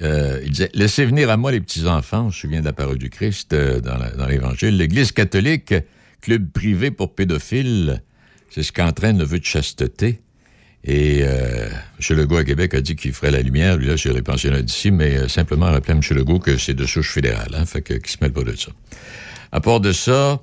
[0.00, 2.98] euh, il disait Laissez venir à moi les petits-enfants, on se souvient de la parole
[2.98, 4.76] du Christ euh, dans l'Évangile.
[4.76, 5.74] L'Église catholique,
[6.20, 8.04] club privé pour pédophiles,
[8.50, 10.20] c'est ce qu'entraîne le vœu de chasteté.
[10.84, 11.68] Et euh,
[12.00, 12.16] M.
[12.16, 14.90] Legault à Québec a dit qu'il ferait la lumière, lui, là, sur les pensionnats d'ici,
[14.90, 16.02] mais euh, simplement rappeler à M.
[16.16, 18.70] Legault que c'est de souche fédérale, hein, fait que qu'il se mêle pas de ça.
[19.50, 20.40] À part de ça,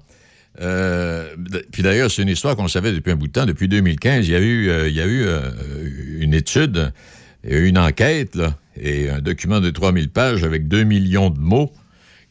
[0.61, 1.35] euh,
[1.71, 3.45] puis d'ailleurs, c'est une histoire qu'on savait depuis un bout de temps.
[3.45, 5.25] Depuis 2015, il y a eu, il y a eu
[6.19, 6.91] une étude,
[7.43, 11.71] une enquête, là, et un document de 3000 pages avec 2 millions de mots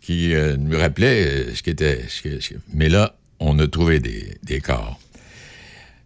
[0.00, 2.02] qui nous rappelait ce qui était...
[2.72, 4.98] mais là, on a trouvé des, des corps.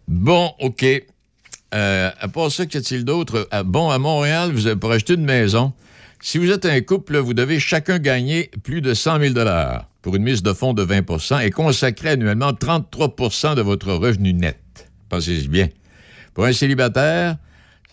[0.07, 0.85] Bon, OK.
[1.73, 3.47] Euh, à part ça, qu'y a-t-il d'autre?
[3.51, 5.73] Ah, bon, à Montréal, vous avez pour acheter une maison.
[6.21, 9.33] Si vous êtes un couple, vous devez chacun gagner plus de 100 000
[10.01, 14.57] pour une mise de fonds de 20% et consacrer annuellement 33% de votre revenu net.
[15.09, 15.69] Pensez-y bien.
[16.33, 17.37] Pour un célibataire,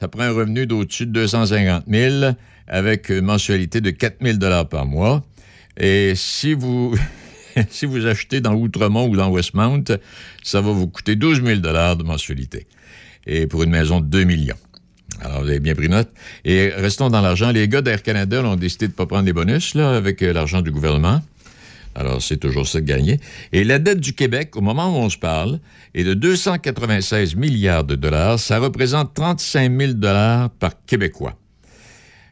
[0.00, 2.32] ça prend un revenu d'au-dessus de 250 000
[2.66, 5.24] avec une mensualité de 4 000 par mois.
[5.76, 6.96] Et si vous,
[7.70, 9.84] si vous achetez dans Outremont ou dans Westmount,
[10.42, 12.66] ça va vous coûter 12 000 de mensualité.
[13.26, 14.56] Et pour une maison de 2 millions.
[15.20, 16.10] Alors, vous avez bien pris note.
[16.44, 17.50] Et restons dans l'argent.
[17.50, 20.32] Les gars d'Air Canada ont décidé de ne pas prendre les bonus là, avec euh,
[20.32, 21.20] l'argent du gouvernement.
[21.94, 23.18] Alors, c'est toujours ça de gagner.
[23.52, 25.60] Et la dette du Québec, au moment où on se parle,
[25.94, 28.38] est de 296 milliards de dollars.
[28.38, 31.38] Ça représente 35 000 dollars par Québécois.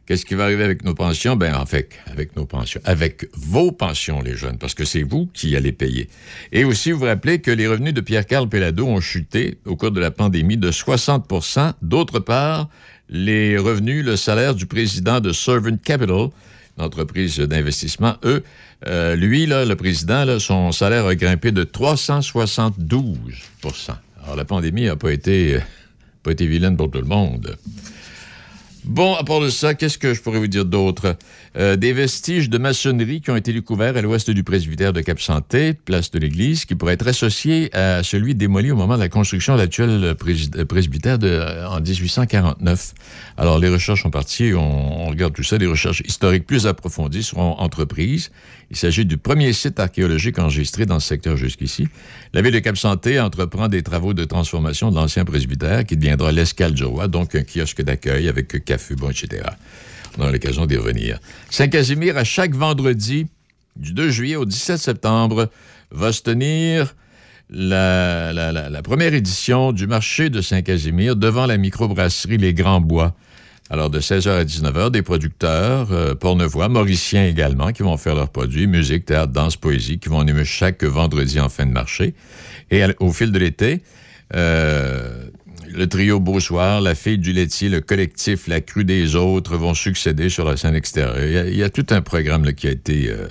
[0.06, 1.34] Qu'est-ce qui va arriver avec nos pensions?
[1.34, 5.30] Ben, en fait, avec nos pensions, avec vos pensions, les jeunes, parce que c'est vous
[5.32, 6.10] qui allez payer.
[6.52, 9.92] Et aussi, vous vous rappelez que les revenus de Pierre-Carl Pellado ont chuté au cours
[9.92, 12.68] de la pandémie de 60% D'autre part,
[13.08, 16.28] les revenus, le salaire du président de Servant Capital,
[16.76, 18.42] une entreprise d'investissement, eux,
[18.86, 23.22] euh, lui, là, le président, là, son salaire a grimpé de 372%
[24.22, 25.60] Alors, la pandémie n'a pas euh,
[26.22, 27.56] pas été vilaine pour tout le monde.
[28.84, 31.16] Bon, à part de ça, qu'est-ce que je pourrais vous dire d'autre?
[31.56, 35.72] Euh, des vestiges de maçonnerie qui ont été découverts à l'ouest du presbytère de Cap-Santé,
[35.72, 39.54] place de l'église, qui pourraient être associés à celui démoli au moment de la construction
[39.54, 42.92] de l'actuel euh, presbytère de, euh, en 1849.
[43.38, 47.22] Alors, les recherches sont parties, on, on, regarde tout ça, des recherches historiques plus approfondies
[47.22, 48.30] seront entreprises.
[48.70, 51.88] Il s'agit du premier site archéologique enregistré dans ce secteur jusqu'ici.
[52.32, 56.72] La ville de Cap-Santé entreprend des travaux de transformation de l'ancien presbytère qui deviendra l'escale
[56.72, 59.42] du donc un kiosque d'accueil avec café, bon, etc.
[60.16, 61.18] On aura l'occasion d'y revenir.
[61.50, 63.26] Saint-Casimir, à chaque vendredi,
[63.76, 65.50] du 2 juillet au 17 septembre,
[65.90, 66.94] va se tenir
[67.50, 73.14] la, la, la, première édition du marché de Saint-Casimir devant la microbrasserie Les Grands Bois.
[73.70, 76.14] Alors, de 16h à 19h, des producteurs, euh,
[76.68, 80.84] mauriciens également, qui vont faire leurs produits, musique, théâtre, danse, poésie, qui vont animer chaque
[80.84, 82.14] vendredi en fin de marché.
[82.70, 83.82] Et au fil de l'été,
[84.34, 85.24] euh,
[85.72, 89.72] le trio Beau Soir, la fille du laitier, le collectif La Crue des Autres vont
[89.72, 91.46] succéder sur la scène extérieure.
[91.48, 93.28] Il y a, tout un programme qui a été euh,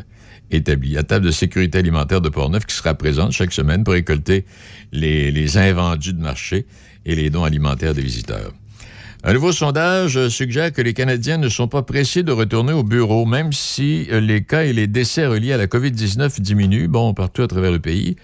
[0.49, 0.93] établi.
[0.93, 4.45] La table de sécurité alimentaire de Portneuf qui sera présente chaque semaine pour récolter
[4.91, 6.65] les invendus de marché
[7.05, 8.51] et les dons alimentaires des visiteurs.
[9.25, 13.25] Un nouveau sondage suggère que les Canadiens ne sont pas pressés de retourner au bureau,
[13.25, 17.41] même si euh, les cas et les décès reliés à la COVID-19 diminuent, bon, partout
[17.41, 18.17] à travers le pays.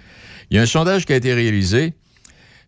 [0.52, 1.94] Il y a un sondage qui a été réalisé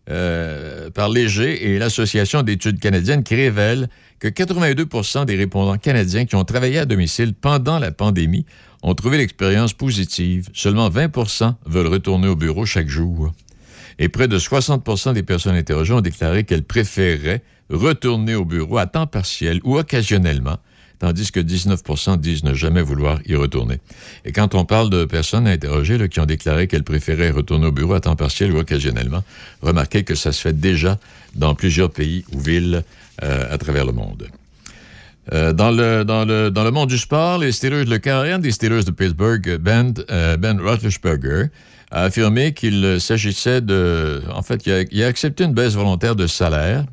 [0.08, 6.34] euh, par Léger et l'Association d'études canadiennes qui révèle que 82% des répondants canadiens qui
[6.34, 8.46] ont travaillé à domicile pendant la pandémie
[8.82, 10.48] ont trouvé l'expérience positive.
[10.54, 13.30] Seulement 20% veulent retourner au bureau chaque jour.
[13.98, 18.86] Et près de 60% des personnes interrogées ont déclaré qu'elles préféreraient retourner au bureau à
[18.86, 20.58] temps partiel ou occasionnellement,
[20.98, 23.78] tandis que 19% disent ne jamais vouloir y retourner.
[24.24, 27.94] Et quand on parle de personnes interrogées qui ont déclaré qu'elles préféraient retourner au bureau
[27.94, 29.24] à temps partiel ou occasionnellement,
[29.62, 30.98] remarquez que ça se fait déjà
[31.34, 32.84] dans plusieurs pays ou villes
[33.22, 34.28] euh, à travers le monde.
[35.32, 39.94] Euh, dans, le, monde du sport, les Steelers, le carrière des Steelers de Pittsburgh, Ben,
[40.10, 40.60] euh, ben
[41.92, 44.22] a affirmé qu'il s'agissait de...
[44.34, 46.84] En fait, il a accepté une baisse volontaire de salaire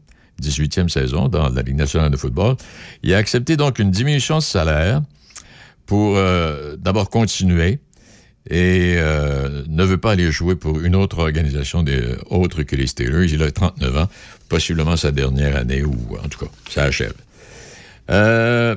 [0.41, 2.55] 18e saison dans la Ligue nationale de football.
[3.03, 5.01] Il a accepté donc une diminution de salaire
[5.85, 7.79] pour euh, d'abord continuer
[8.49, 12.87] et euh, ne veut pas aller jouer pour une autre organisation des, autre que les
[12.87, 13.31] Steelers.
[13.31, 14.07] Il a 39 ans,
[14.47, 17.13] possiblement sa dernière année ou en tout cas, ça achève.
[18.09, 18.75] Euh,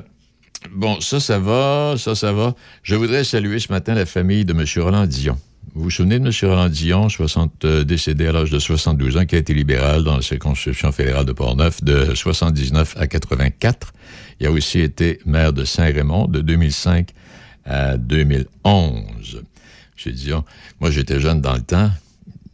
[0.71, 2.55] bon, ça, ça va, ça, ça va.
[2.83, 4.65] Je voudrais saluer ce matin la famille de M.
[4.83, 5.37] Roland Dion.
[5.75, 6.31] Vous vous souvenez de M.
[6.49, 10.17] Roland Dion, 60, euh, décédé à l'âge de 72 ans, qui a été libéral dans
[10.17, 13.93] la circonscription fédérale de Portneuf de 79 à 84.
[14.39, 17.09] Il a aussi été maire de Saint-Raymond de 2005
[17.65, 19.43] à 2011.
[20.05, 20.11] M.
[20.13, 20.45] Dion,
[20.79, 21.89] moi j'étais jeune dans le temps.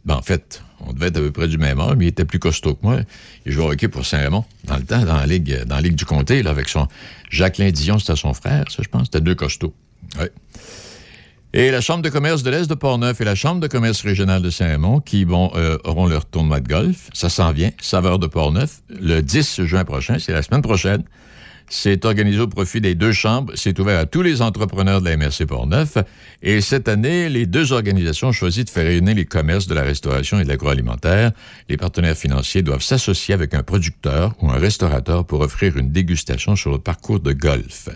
[0.06, 2.24] Ben, en fait, on devait être à peu près du même âge, mais il était
[2.24, 3.00] plus costaud que moi.
[3.44, 5.96] Il jouait au hockey pour Saint-Raymond, dans le temps, dans la Ligue, dans la Ligue
[5.96, 6.88] du Comté, là, avec son...
[7.28, 9.04] Jacqueline Dion, c'était son frère, ça, je pense.
[9.04, 9.74] C'était deux costauds.
[10.18, 10.26] Oui.
[11.52, 14.40] Et la Chambre de commerce de l'Est de Portneuf et la Chambre de commerce régionale
[14.40, 17.10] de Saint-Raymond qui vont, euh, auront leur tournoi de golf.
[17.12, 21.02] Ça s'en vient, saveur de Portneuf, le 10 juin prochain, c'est la semaine prochaine.
[21.68, 23.52] C'est organisé au profit des deux chambres.
[23.56, 25.98] C'est ouvert à tous les entrepreneurs de la MRC Portneuf.
[26.42, 29.82] Et cette année, les deux organisations ont choisi de faire réunir les commerces de la
[29.82, 31.30] restauration et de l'agroalimentaire.
[31.68, 36.56] Les partenaires financiers doivent s'associer avec un producteur ou un restaurateur pour offrir une dégustation
[36.56, 37.88] sur le parcours de golf.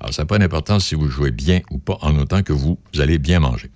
[0.00, 2.78] Alors, ça n'a pas d'importance si vous jouez bien ou pas, en autant que vous,
[2.98, 3.70] allez bien manger.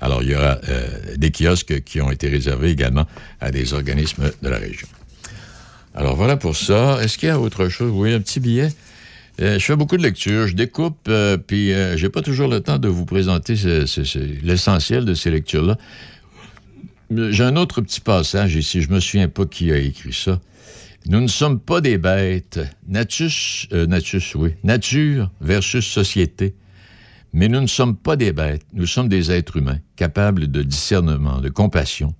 [0.00, 3.06] Alors, il y aura euh, des kiosques qui ont été réservés également
[3.40, 4.86] à des organismes de la région.
[5.94, 7.02] Alors, voilà pour ça.
[7.02, 7.90] Est-ce qu'il y a autre chose?
[7.92, 8.68] Oui, un petit billet.
[9.40, 12.78] Euh, je fais beaucoup de lectures, je découpe, euh, puis j'ai pas toujours le temps
[12.78, 13.54] de vous présenter
[14.42, 15.76] l'essentiel de ces lectures-là.
[17.10, 20.40] J'ai un autre petit passage ici, je me souviens pas qui a écrit ça.
[21.06, 22.58] Nous ne sommes pas des bêtes.
[22.58, 24.54] Euh, natus, oui.
[24.64, 26.54] Nature versus société.
[27.32, 28.66] Mais nous ne sommes pas des bêtes.
[28.72, 32.14] Nous sommes des êtres humains, capables de discernement, de compassion.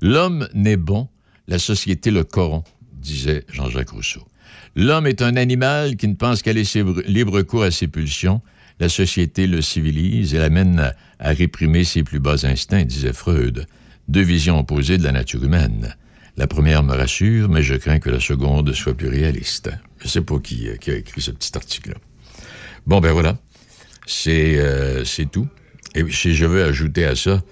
[0.00, 1.08] L'homme n'est bon,
[1.48, 4.26] la société le corrompt, disait Jean-Jacques Rousseau.
[4.74, 8.42] L'homme est un animal qui ne pense qu'à laisser libre cours à ses pulsions.
[8.78, 13.66] La société le civilise et l'amène à réprimer ses plus bas instincts, disait Freud.
[14.08, 15.96] Deux visions opposées de la nature humaine.
[16.36, 19.70] La première me rassure, mais je crains que la seconde soit plus réaliste.
[19.98, 21.96] Je sais pas qui, qui, a écrit ce petit article-là.
[22.86, 23.38] Bon, ben voilà.
[24.06, 25.48] C'est euh, tout.
[25.94, 27.42] Et si je veux ajouter à ça,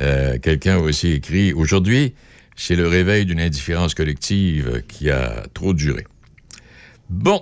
[0.00, 2.14] euh, quelqu'un a aussi écrit Aujourd'hui,
[2.56, 6.04] c'est le réveil d'une indifférence collective qui a trop duré.
[7.08, 7.40] Bon.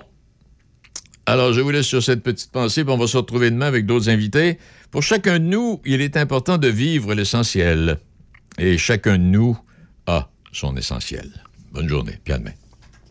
[1.25, 3.85] Alors, je vous laisse sur cette petite pensée, puis on va se retrouver demain avec
[3.85, 4.59] d'autres invités.
[4.91, 7.97] Pour chacun de nous, il est important de vivre l'essentiel.
[8.59, 9.57] Et chacun de nous
[10.53, 11.31] a son essentiel.
[11.71, 12.19] Bonne journée.
[12.23, 12.53] Puis à.